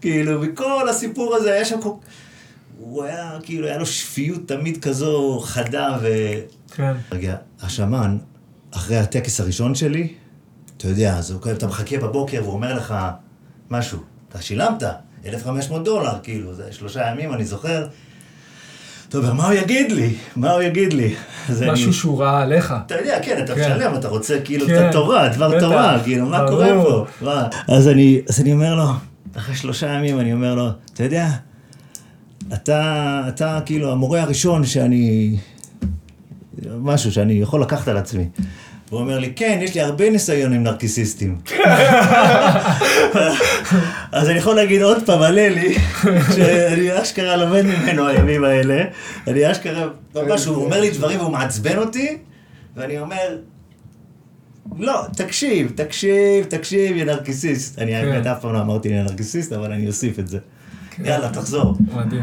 [0.00, 1.90] כאילו, מכל הסיפור הזה, היה שם כל...
[2.78, 6.08] הוא היה, כאילו, היה לו שפיות תמיד כזו חדה ו...
[6.74, 6.92] כן.
[7.12, 8.18] רגע, השאמן,
[8.70, 10.08] אחרי הטקס הראשון שלי,
[10.76, 12.94] אתה יודע, אז אתה מחכה בבוקר והוא אומר לך
[13.70, 13.98] משהו,
[14.28, 14.82] אתה שילמת,
[15.26, 17.86] 1,500 דולר, כאילו, זה שלושה ימים, אני זוכר.
[19.08, 20.14] טוב, מה הוא יגיד לי?
[20.36, 21.14] מה הוא יגיד לי?
[21.50, 21.92] משהו אני...
[21.92, 22.74] שהוא ראה עליך.
[22.86, 23.60] אתה יודע, כן, אתה כן.
[23.60, 24.74] משלם, אתה רוצה כאילו כן.
[24.74, 27.04] את התורה, דבר תורה, כאילו, מה קורה פה?
[27.20, 27.48] מה?
[27.68, 28.84] אז אני, אז אני אומר לו,
[29.36, 31.28] אחרי שלושה ימים אני אומר לו, אתה יודע,
[32.52, 35.36] אתה, אתה כאילו המורה הראשון שאני,
[36.78, 38.28] משהו שאני יכול לקחת על עצמי.
[38.90, 41.38] הוא אומר לי, כן, יש לי הרבה ניסיון עם נרקיסיסטים.
[44.12, 45.74] אז אני יכול להגיד עוד פעם, עלה לי,
[46.34, 48.84] שאני אשכרה לומד ממנו הימים האלה,
[49.26, 52.18] אני אשכרה, ממש, הוא אומר לי דברים והוא מעצבן אותי,
[52.76, 53.38] ואני אומר,
[54.78, 57.78] לא, תקשיב, תקשיב, תקשיב, יא נרקיסיסט.
[57.78, 58.30] אני האמת כן.
[58.30, 60.38] אף פעם לא אמרתי לי נרקיסיסט, אבל אני אוסיף את זה.
[60.90, 61.04] כן.
[61.06, 61.74] יאללה, תחזור.
[61.94, 62.22] מדהים.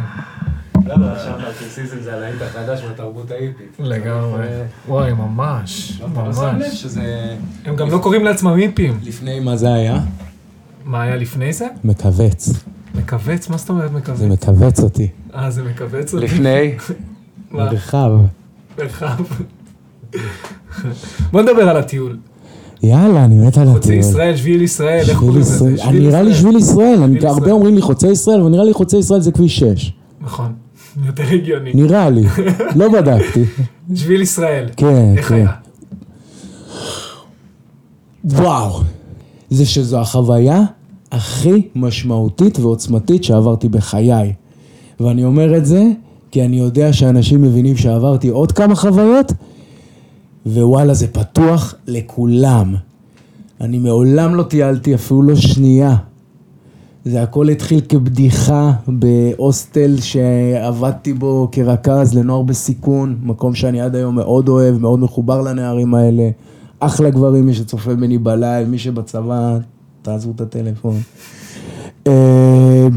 [0.85, 3.79] לא, לא, עכשיו נרקסיזם זה הלהיט החדש מהתרבות ההיפית.
[3.79, 4.47] לגמרי.
[4.87, 6.85] וואי, ממש, לא, ממש.
[7.65, 8.99] הם גם לא קוראים לעצמם היפים.
[9.03, 9.99] לפני מה זה היה?
[10.85, 11.67] מה היה לפני זה?
[11.83, 12.49] מכווץ.
[12.95, 13.49] מכווץ?
[13.49, 14.17] מה זאת אומרת מכווץ?
[14.17, 15.07] זה מכווץ אותי.
[15.35, 16.25] אה, זה מכווץ אותי?
[16.25, 16.75] לפני?
[17.51, 18.11] מרחב.
[18.79, 19.23] מרחב.
[21.31, 22.17] בוא נדבר על הטיול.
[22.83, 23.75] יאללה, אני מת על הטיול.
[23.75, 25.65] חוצי ישראל, שביל ישראל, איך קוראים לזה?
[25.91, 29.31] נראה לי שביל ישראל, הרבה אומרים לי חוצי ישראל, אבל נראה לי חוצי ישראל זה
[29.31, 29.93] כביש 6.
[30.21, 30.53] נכון,
[31.05, 31.71] יותר הגיוני.
[31.73, 32.23] נראה לי,
[32.75, 33.43] לא בדקתי.
[33.95, 34.69] שביל ישראל.
[34.77, 35.45] כן, כן.
[38.23, 38.81] וואו,
[39.49, 40.61] זה שזו החוויה
[41.11, 44.33] הכי משמעותית ועוצמתית שעברתי בחיי.
[44.99, 45.83] ואני אומר את זה
[46.31, 49.31] כי אני יודע שאנשים מבינים שעברתי עוד כמה חוויות,
[50.45, 52.75] ווואלה זה פתוח לכולם.
[53.61, 55.95] אני מעולם לא טיילתי אפילו לא שנייה.
[57.05, 64.49] זה הכל התחיל כבדיחה בהוסטל שעבדתי בו כרכז לנוער בסיכון, מקום שאני עד היום מאוד
[64.49, 66.29] אוהב, מאוד מחובר לנערים האלה.
[66.79, 69.57] אחלה גברים, מי שצופה בני בלילה, מי שבצבא,
[70.01, 70.95] תעזבו את הטלפון.
[72.07, 72.87] אה,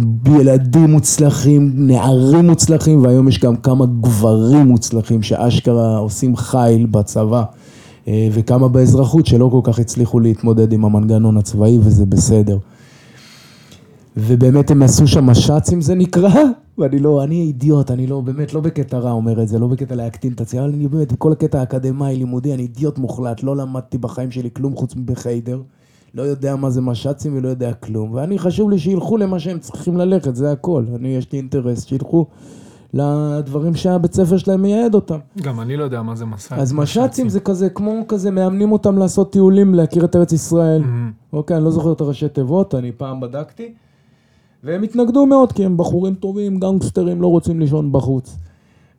[0.41, 7.43] ילדים מוצלחים, נערים מוצלחים, והיום יש גם כמה גברים מוצלחים שאשכרה עושים חיל בצבא,
[8.09, 12.59] אה, וכמה באזרחות שלא כל כך הצליחו להתמודד עם המנגנון הצבאי, וזה בסדר.
[14.17, 16.31] ובאמת הם עשו שם מש"צים זה נקרא,
[16.79, 19.95] ואני לא, אני אידיוט, אני לא, באמת לא בקטע רע אומר את זה, לא בקטע
[19.95, 24.31] להקטין את הצייר, אני באמת, בכל הקטע האקדמאי, לימודי, אני אידיוט מוחלט, לא למדתי בחיים
[24.31, 25.63] שלי כלום חוץ מבחיידר.
[26.15, 29.97] לא יודע מה זה מש"צים ולא יודע כלום, ואני חשוב לי שילכו למה שהם צריכים
[29.97, 30.85] ללכת, זה הכל.
[30.95, 32.27] אני, יש לי אינטרס שילכו
[32.95, 35.19] לדברים שהבית ספר שלהם מייעד אותם.
[35.43, 36.53] גם אני לא יודע מה זה מש"צ.
[36.53, 40.83] אז מש"צים זה כזה, כמו כזה, מאמנים אותם לעשות טיולים, להכיר את ארץ ישראל.
[40.83, 41.33] Mm-hmm.
[41.33, 43.73] אוקיי, אני לא זוכר את הראשי תיבות, אני פעם בדקתי.
[44.67, 48.37] והם התנגדו מאוד, כי הם בחורים טובים, גנגסטרים, לא רוצים לישון בחוץ.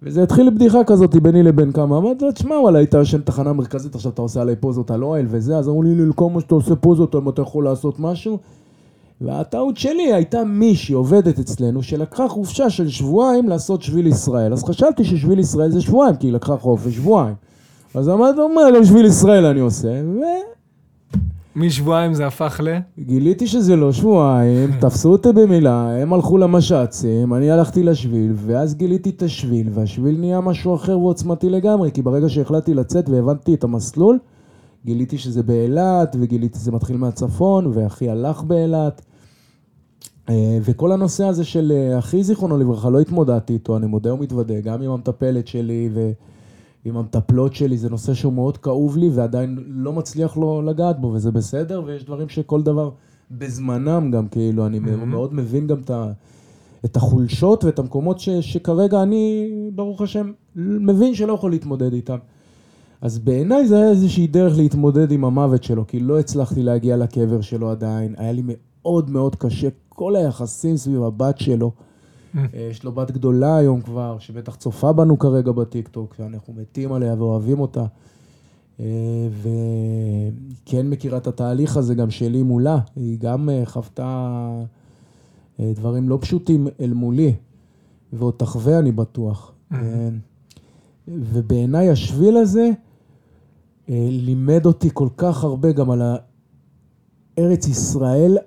[0.04, 3.96] וזה התחיל לבדיחה כזאת ביני לבין כמה, אמרתי לו, תשמע, וואלה, היית ישן תחנה מרכזית,
[3.96, 6.76] עכשיו אתה עושה עליי פוזות על אוהל וזה, אז אמרו לי, לכל מה שאתה עושה
[6.76, 8.38] פוזות, אם אתה יכול לעשות משהו.
[9.22, 14.54] והטעות שלי הייתה מישהי עובדת אצלנו, שלקחה חופשה של שבועיים לעשות שביל ישראל.
[14.54, 17.36] אז חשבתי ששביל ישראל זה שבועיים, כי היא לקחה חופש שבועיים.
[17.94, 20.22] אז אמרתי, אומר, שביל ישראל אני עושה, ו...
[21.60, 22.78] משבועיים זה הפך ל?
[23.00, 29.10] גיליתי שזה לא שבועיים, תפסו אותי במילה, הם הלכו למש"צים, אני הלכתי לשביל, ואז גיליתי
[29.10, 34.20] את השביל, והשביל נהיה משהו אחר ועוצמתי לגמרי, כי ברגע שהחלטתי לצאת והבנתי את המסלול,
[34.86, 39.02] גיליתי שזה באילת, וגיליתי שזה מתחיל מהצפון, ואחי הלך באילת.
[40.30, 44.60] אה, וכל הנושא הזה של אה, אחי זיכרונו לברכה, לא התמודדתי איתו, אני מודה ומתוודה,
[44.60, 46.12] גם עם המטפלת שלי, ו...
[46.88, 51.08] עם המטפלות שלי, זה נושא שהוא מאוד כאוב לי ועדיין לא מצליח לו לגעת בו,
[51.08, 52.90] וזה בסדר, ויש דברים שכל דבר
[53.32, 55.06] בזמנם גם, כאילו, אני mm-hmm.
[55.06, 56.12] מאוד מבין גם את, ה,
[56.86, 62.18] את החולשות ואת המקומות ש, שכרגע אני, ברוך השם, מבין שלא יכול להתמודד איתם.
[63.02, 67.42] אז בעיניי זה היה איזושהי דרך להתמודד עם המוות שלו, כי לא הצלחתי להגיע לקבר
[67.42, 71.72] שלו עדיין, היה לי מאוד מאוד קשה, כל היחסים סביב הבת שלו.
[72.36, 77.16] אה, יש לו בת גדולה היום כבר, שבטח צופה בנו כרגע בטיקטוק, שאנחנו מתים עליה
[77.18, 77.86] ואוהבים אותה.
[78.80, 78.86] אה,
[79.42, 84.50] וכן מכירה את התהליך הזה גם שלי מולה, היא גם אה, חוותה
[85.60, 87.34] דברים לא פשוטים אל מולי,
[88.14, 89.52] ועוד תחווה אני בטוח.
[89.70, 90.14] כן.
[91.08, 92.70] ובעיניי השביל הזה
[93.90, 96.02] לימד אותי כל כך הרבה גם על
[97.38, 98.38] ארץ ישראל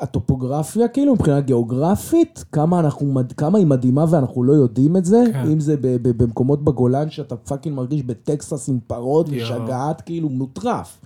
[0.00, 5.50] הטופוגרפיה, כאילו, מבחינה גיאוגרפית, כמה, אנחנו, כמה היא מדהימה ואנחנו לא יודעים את זה, כן.
[5.52, 11.00] אם זה במקומות בגולן שאתה fucking מרגיש בטקסס עם פרות ומשגעת, כאילו, מטורף.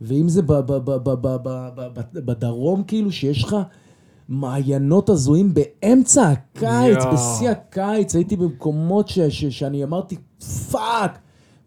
[0.00, 0.42] ואם זה
[2.14, 3.56] בדרום, כאילו, שיש לך
[4.28, 10.16] מעיינות הזויים באמצע הקיץ, בשיא הקיץ, הייתי במקומות ש, ש, שאני אמרתי,
[10.70, 11.18] fuck,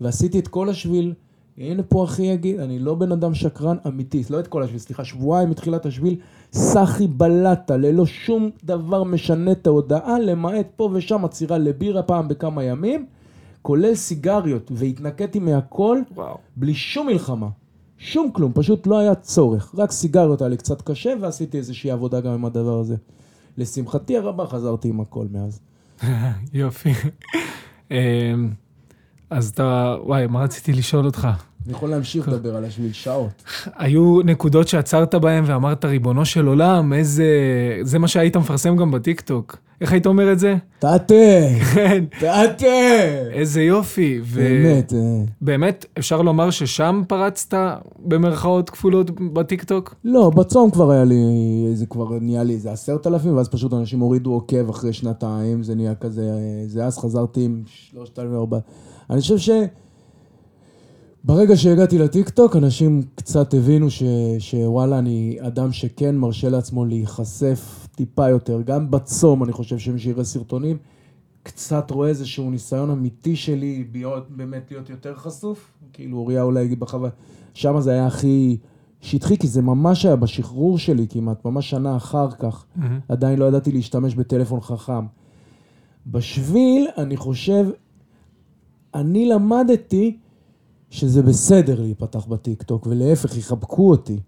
[0.02, 1.14] ועשיתי את כל השביל.
[1.58, 5.04] הנה פה אחי יגיד, אני לא בן אדם שקרן אמיתי, לא את כל השביל, סליחה,
[5.04, 6.16] שבועיים מתחילת השביל,
[6.54, 13.06] סחי בלטה, ללא שום דבר משנה תודעה, למעט פה ושם עצירה לבירה פעם בכמה ימים,
[13.62, 16.38] כולל סיגריות, והתנקיתי מהכל, וואו.
[16.56, 17.47] בלי שום מלחמה.
[17.97, 19.76] שום כלום, פשוט לא היה צורך.
[19.78, 22.95] רק סיגריות היה לי קצת קשה, ועשיתי איזושהי עבודה גם עם הדבר הזה.
[23.58, 25.60] לשמחתי הרבה חזרתי עם הכל מאז.
[26.54, 26.91] יופי.
[29.32, 31.28] אז אתה, וואי, מה רציתי לשאול אותך?
[31.66, 33.44] אני יכול להמשיך לדבר על השביל שעות.
[33.76, 37.26] היו נקודות שעצרת בהן ואמרת, ריבונו של עולם, איזה...
[37.82, 39.58] זה מה שהיית מפרסם גם בטיקטוק.
[39.82, 40.56] איך היית אומר את זה?
[40.80, 41.16] תעתה.
[41.74, 42.04] כן.
[42.20, 42.66] תעתה.
[43.32, 44.22] איזה יופי.
[44.34, 44.94] באמת.
[44.94, 45.24] אה.
[45.42, 47.58] באמת, אפשר לומר ששם פרצת
[48.06, 49.96] במרכאות כפולות בטיקטוק?
[50.04, 51.16] לא, בצום כבר היה לי,
[51.74, 55.76] זה כבר נהיה לי איזה עשרת אלפים, ואז פשוט אנשים הורידו עוקב אחרי שנתיים, זה
[55.76, 56.32] נהיה כזה,
[56.68, 58.60] זה אז חזרתי עם שלושת אלפים ארבע.
[59.10, 59.50] אני חושב ש...
[61.24, 64.04] ברגע שהגעתי לטיקטוק, אנשים קצת הבינו ש,
[64.40, 68.62] שוואלה, אני אדם שכן מרשה לעצמו להיחשף טיפה יותר.
[68.62, 70.78] גם בצום, אני חושב שמי שיראה סרטונים,
[71.44, 75.72] קצת רואה איזשהו ניסיון אמיתי שלי להיות, באמת להיות יותר חשוף.
[75.94, 77.12] כאילו, אוריה אולי יגיד בחוויה,
[77.54, 78.58] שם זה היה הכי
[79.02, 82.66] שטחי, כי זה ממש היה בשחרור שלי כמעט, ממש שנה אחר כך.
[82.78, 82.82] Mm-hmm.
[83.10, 85.06] עדיין לא ידעתי להשתמש בטלפון חכם.
[86.08, 87.66] בשביל, אני חושב,
[88.94, 90.18] אני למדתי
[90.89, 94.20] שזה בסדר להיפתח בטיקטוק, ולהפך, יחבקו אותי.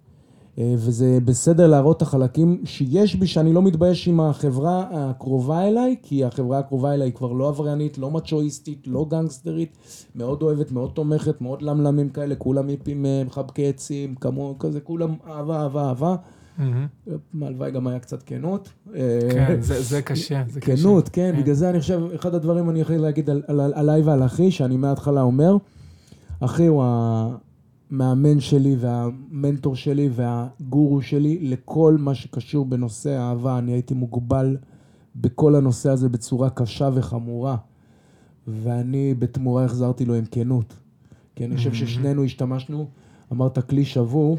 [0.59, 5.95] אה, וזה בסדר להראות את החלקים שיש בי, שאני לא מתבייש עם החברה הקרובה אליי,
[6.01, 9.77] כי החברה הקרובה אליי היא כבר לא עבריינית, לא מצ'ואיסטית, לא גנגסטרית,
[10.15, 15.15] מאוד אוהבת, מאוד תומכת, מאוד למלמים כאלה, כולם היפים אה, מחבקי עצים, כמו כזה, כולם
[15.27, 16.15] אהבה, אהבה, אהבה.
[17.41, 18.69] הלוואי גם היה קצת כנות.
[19.31, 20.83] כן, זה קשה, זה קשה.
[20.83, 23.29] כנות, כן, כן, בגלל זה אני חושב, אחד הדברים אני יכול להגיד
[23.73, 25.57] עליי ועל אחי, שאני מההתחלה אומר,
[26.39, 26.83] אחי הוא
[27.93, 33.57] המאמן שלי והמנטור שלי והגורו שלי לכל מה שקשור בנושא אהבה.
[33.57, 34.57] אני הייתי מוגבל
[35.15, 37.57] בכל הנושא הזה בצורה קשה וחמורה,
[38.47, 40.73] ואני בתמורה החזרתי לו עם כנות.
[41.35, 41.75] כי אני חושב mm-hmm.
[41.75, 42.87] ששנינו השתמשנו,
[43.31, 44.37] אמרת כלי שבור,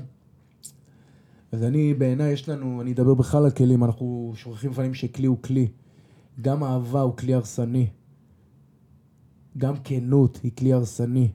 [1.53, 5.39] אז אני, בעיניי יש לנו, אני אדבר בכלל על כלים, אנחנו שוכחים לפעמים שכלי הוא
[5.43, 5.69] כלי.
[6.41, 7.87] גם אהבה הוא כלי הרסני.
[9.59, 11.29] גם כנות היא כלי הרסני.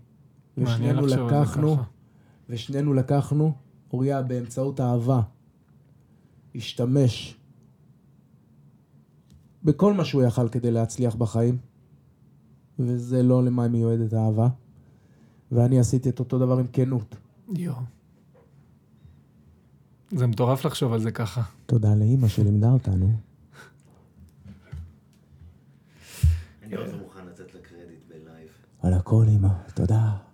[0.58, 1.78] ושנינו לקחנו,
[2.50, 3.54] ושנינו לקחנו,
[3.94, 5.22] אוריה באמצעות אהבה,
[6.56, 7.38] השתמש
[9.64, 11.58] בכל מה שהוא יכל כדי להצליח בחיים,
[12.80, 14.48] וזה לא למה מיועדת אהבה,
[15.52, 17.16] ואני עשיתי את אותו דבר עם כנות.
[17.56, 17.76] יואו.
[20.12, 21.42] זה מטורף לחשוב על זה ככה.
[21.66, 23.12] תודה לאימא שלימדה אותנו.
[26.64, 28.50] אני לא מוכן לתת לה קרדיט בלייב.
[28.82, 30.29] על הכל, אימא, תודה.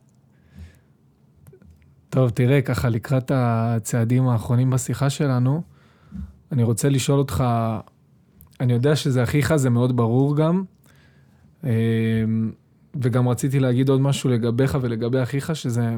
[2.15, 5.61] טוב, תראה, ככה לקראת הצעדים האחרונים בשיחה שלנו,
[6.51, 7.43] אני רוצה לשאול אותך,
[8.59, 10.63] אני יודע שזה אחיך, זה מאוד ברור גם,
[11.63, 11.69] אמ,
[13.01, 15.95] וגם רציתי להגיד עוד משהו לגביך ולגבי אחיך, שזה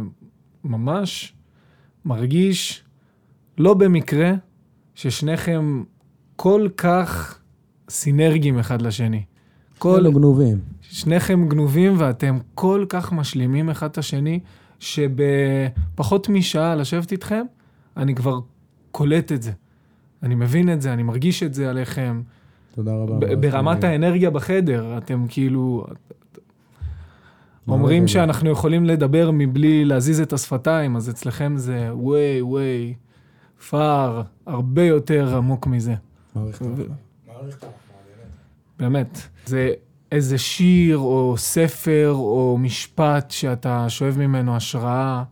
[0.64, 1.34] ממש
[2.06, 2.84] מרגיש,
[3.58, 4.32] לא במקרה,
[4.96, 5.84] ששניכם
[6.36, 7.40] כל כך
[7.90, 9.24] סינרגיים אחד לשני.
[9.78, 9.98] כל...
[9.98, 10.60] שנינו גנובים.
[10.82, 14.40] שניכם גנובים ואתם כל כך משלימים אחד את השני.
[14.80, 17.46] שבפחות משעה לשבת איתכם,
[17.98, 18.40] אני כבר
[18.92, 19.52] קולט את זה.
[20.24, 22.22] אני מבין את זה, אני מרגיש את זה עליכם.
[22.76, 23.36] תודה רבה.
[23.36, 25.88] ברמת האנרגיה בחדר, אתם כאילו...
[27.68, 32.94] אומרים שאנחנו יכולים לדבר מבלי להזיז את השפתיים, אז אצלכם זה ווי, ווי,
[33.70, 35.96] פאר, הרבה יותר עמוק מזה.
[36.36, 37.68] מעריך את
[38.80, 39.22] באמת.
[39.46, 39.74] זה
[40.12, 45.24] איזה שיר או ספר או משפט שאתה שואב ממנו השראה?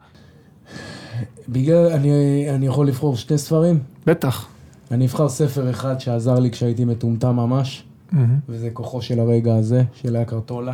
[1.49, 3.80] בגלל, אני, אני יכול לבחור שני ספרים?
[4.05, 4.47] בטח.
[4.91, 8.15] אני אבחר ספר אחד שעזר לי כשהייתי מטומטם ממש, mm-hmm.
[8.49, 10.73] וזה כוחו של הרגע הזה, של לאה קרטולה.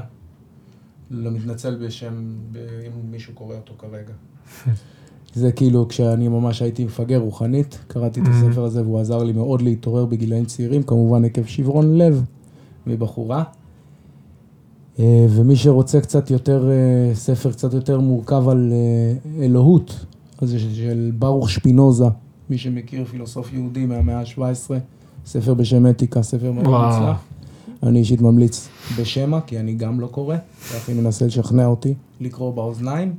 [1.11, 2.13] לא מתנצל בשם,
[2.55, 4.13] אם מישהו קורא אותו כרגע.
[5.33, 9.61] זה כאילו כשאני ממש הייתי מפגר רוחנית, קראתי את הספר הזה והוא עזר לי מאוד
[9.61, 12.23] להתעורר בגילאים צעירים, כמובן עקב שברון לב
[12.87, 13.43] מבחורה.
[14.99, 20.05] אה, ומי שרוצה קצת יותר, אה, ספר קצת יותר מורכב על אה, אלוהות,
[20.41, 22.05] אז זה של ברוך שפינוזה,
[22.49, 24.71] מי שמכיר פילוסוף יהודי מהמאה ה-17,
[25.25, 27.23] ספר בשם אתיקה, ספר מאוד מוצלח.
[27.83, 28.67] אני אישית ממליץ
[28.99, 30.35] בשמע, כי אני גם לא קורא,
[30.71, 33.13] ואחי מנסה לשכנע אותי לקרוא באוזניים,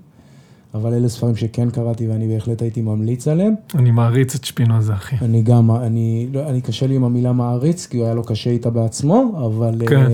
[0.75, 3.55] אבל אלה ספרים שכן קראתי ואני בהחלט הייתי ממליץ עליהם.
[3.75, 5.17] אני מעריץ את שפינוזה, אחי.
[5.23, 8.51] אני גם, אני, לא, אני קשה לי עם המילה מעריץ, כי הוא היה לו קשה
[8.51, 9.83] איתה בעצמו, אבל...
[9.89, 10.11] כן.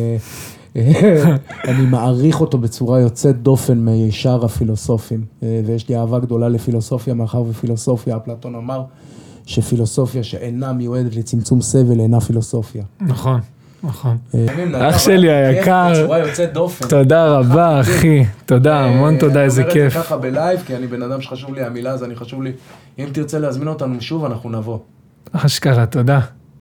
[1.68, 7.42] אני מעריך אותו בצורה יוצאת דופן משאר הפילוסופים, אה, ויש לי אהבה גדולה לפילוסופיה, מאחר
[7.42, 8.82] ופילוסופיה, אפלטון אמר
[9.46, 12.84] שפילוסופיה שאינה מיועדת לצמצום סבל אינה פילוסופיה.
[13.00, 13.40] נכון.
[13.82, 14.16] נכון.
[14.34, 15.92] אה, אח שלי היקר,
[16.26, 16.88] יוצאת דופן.
[16.88, 19.74] תודה רבה אחי, תודה, אה, המון תודה, איזה כיף.
[19.74, 22.16] אני אומר את זה ככה בלייב, כי אני בן אדם שחשוב לי המילה, אז אני
[22.16, 22.52] חשוב לי,
[22.98, 24.78] אם תרצה להזמין אותנו שוב, אנחנו נבוא.
[25.32, 26.20] אשכרה, תודה.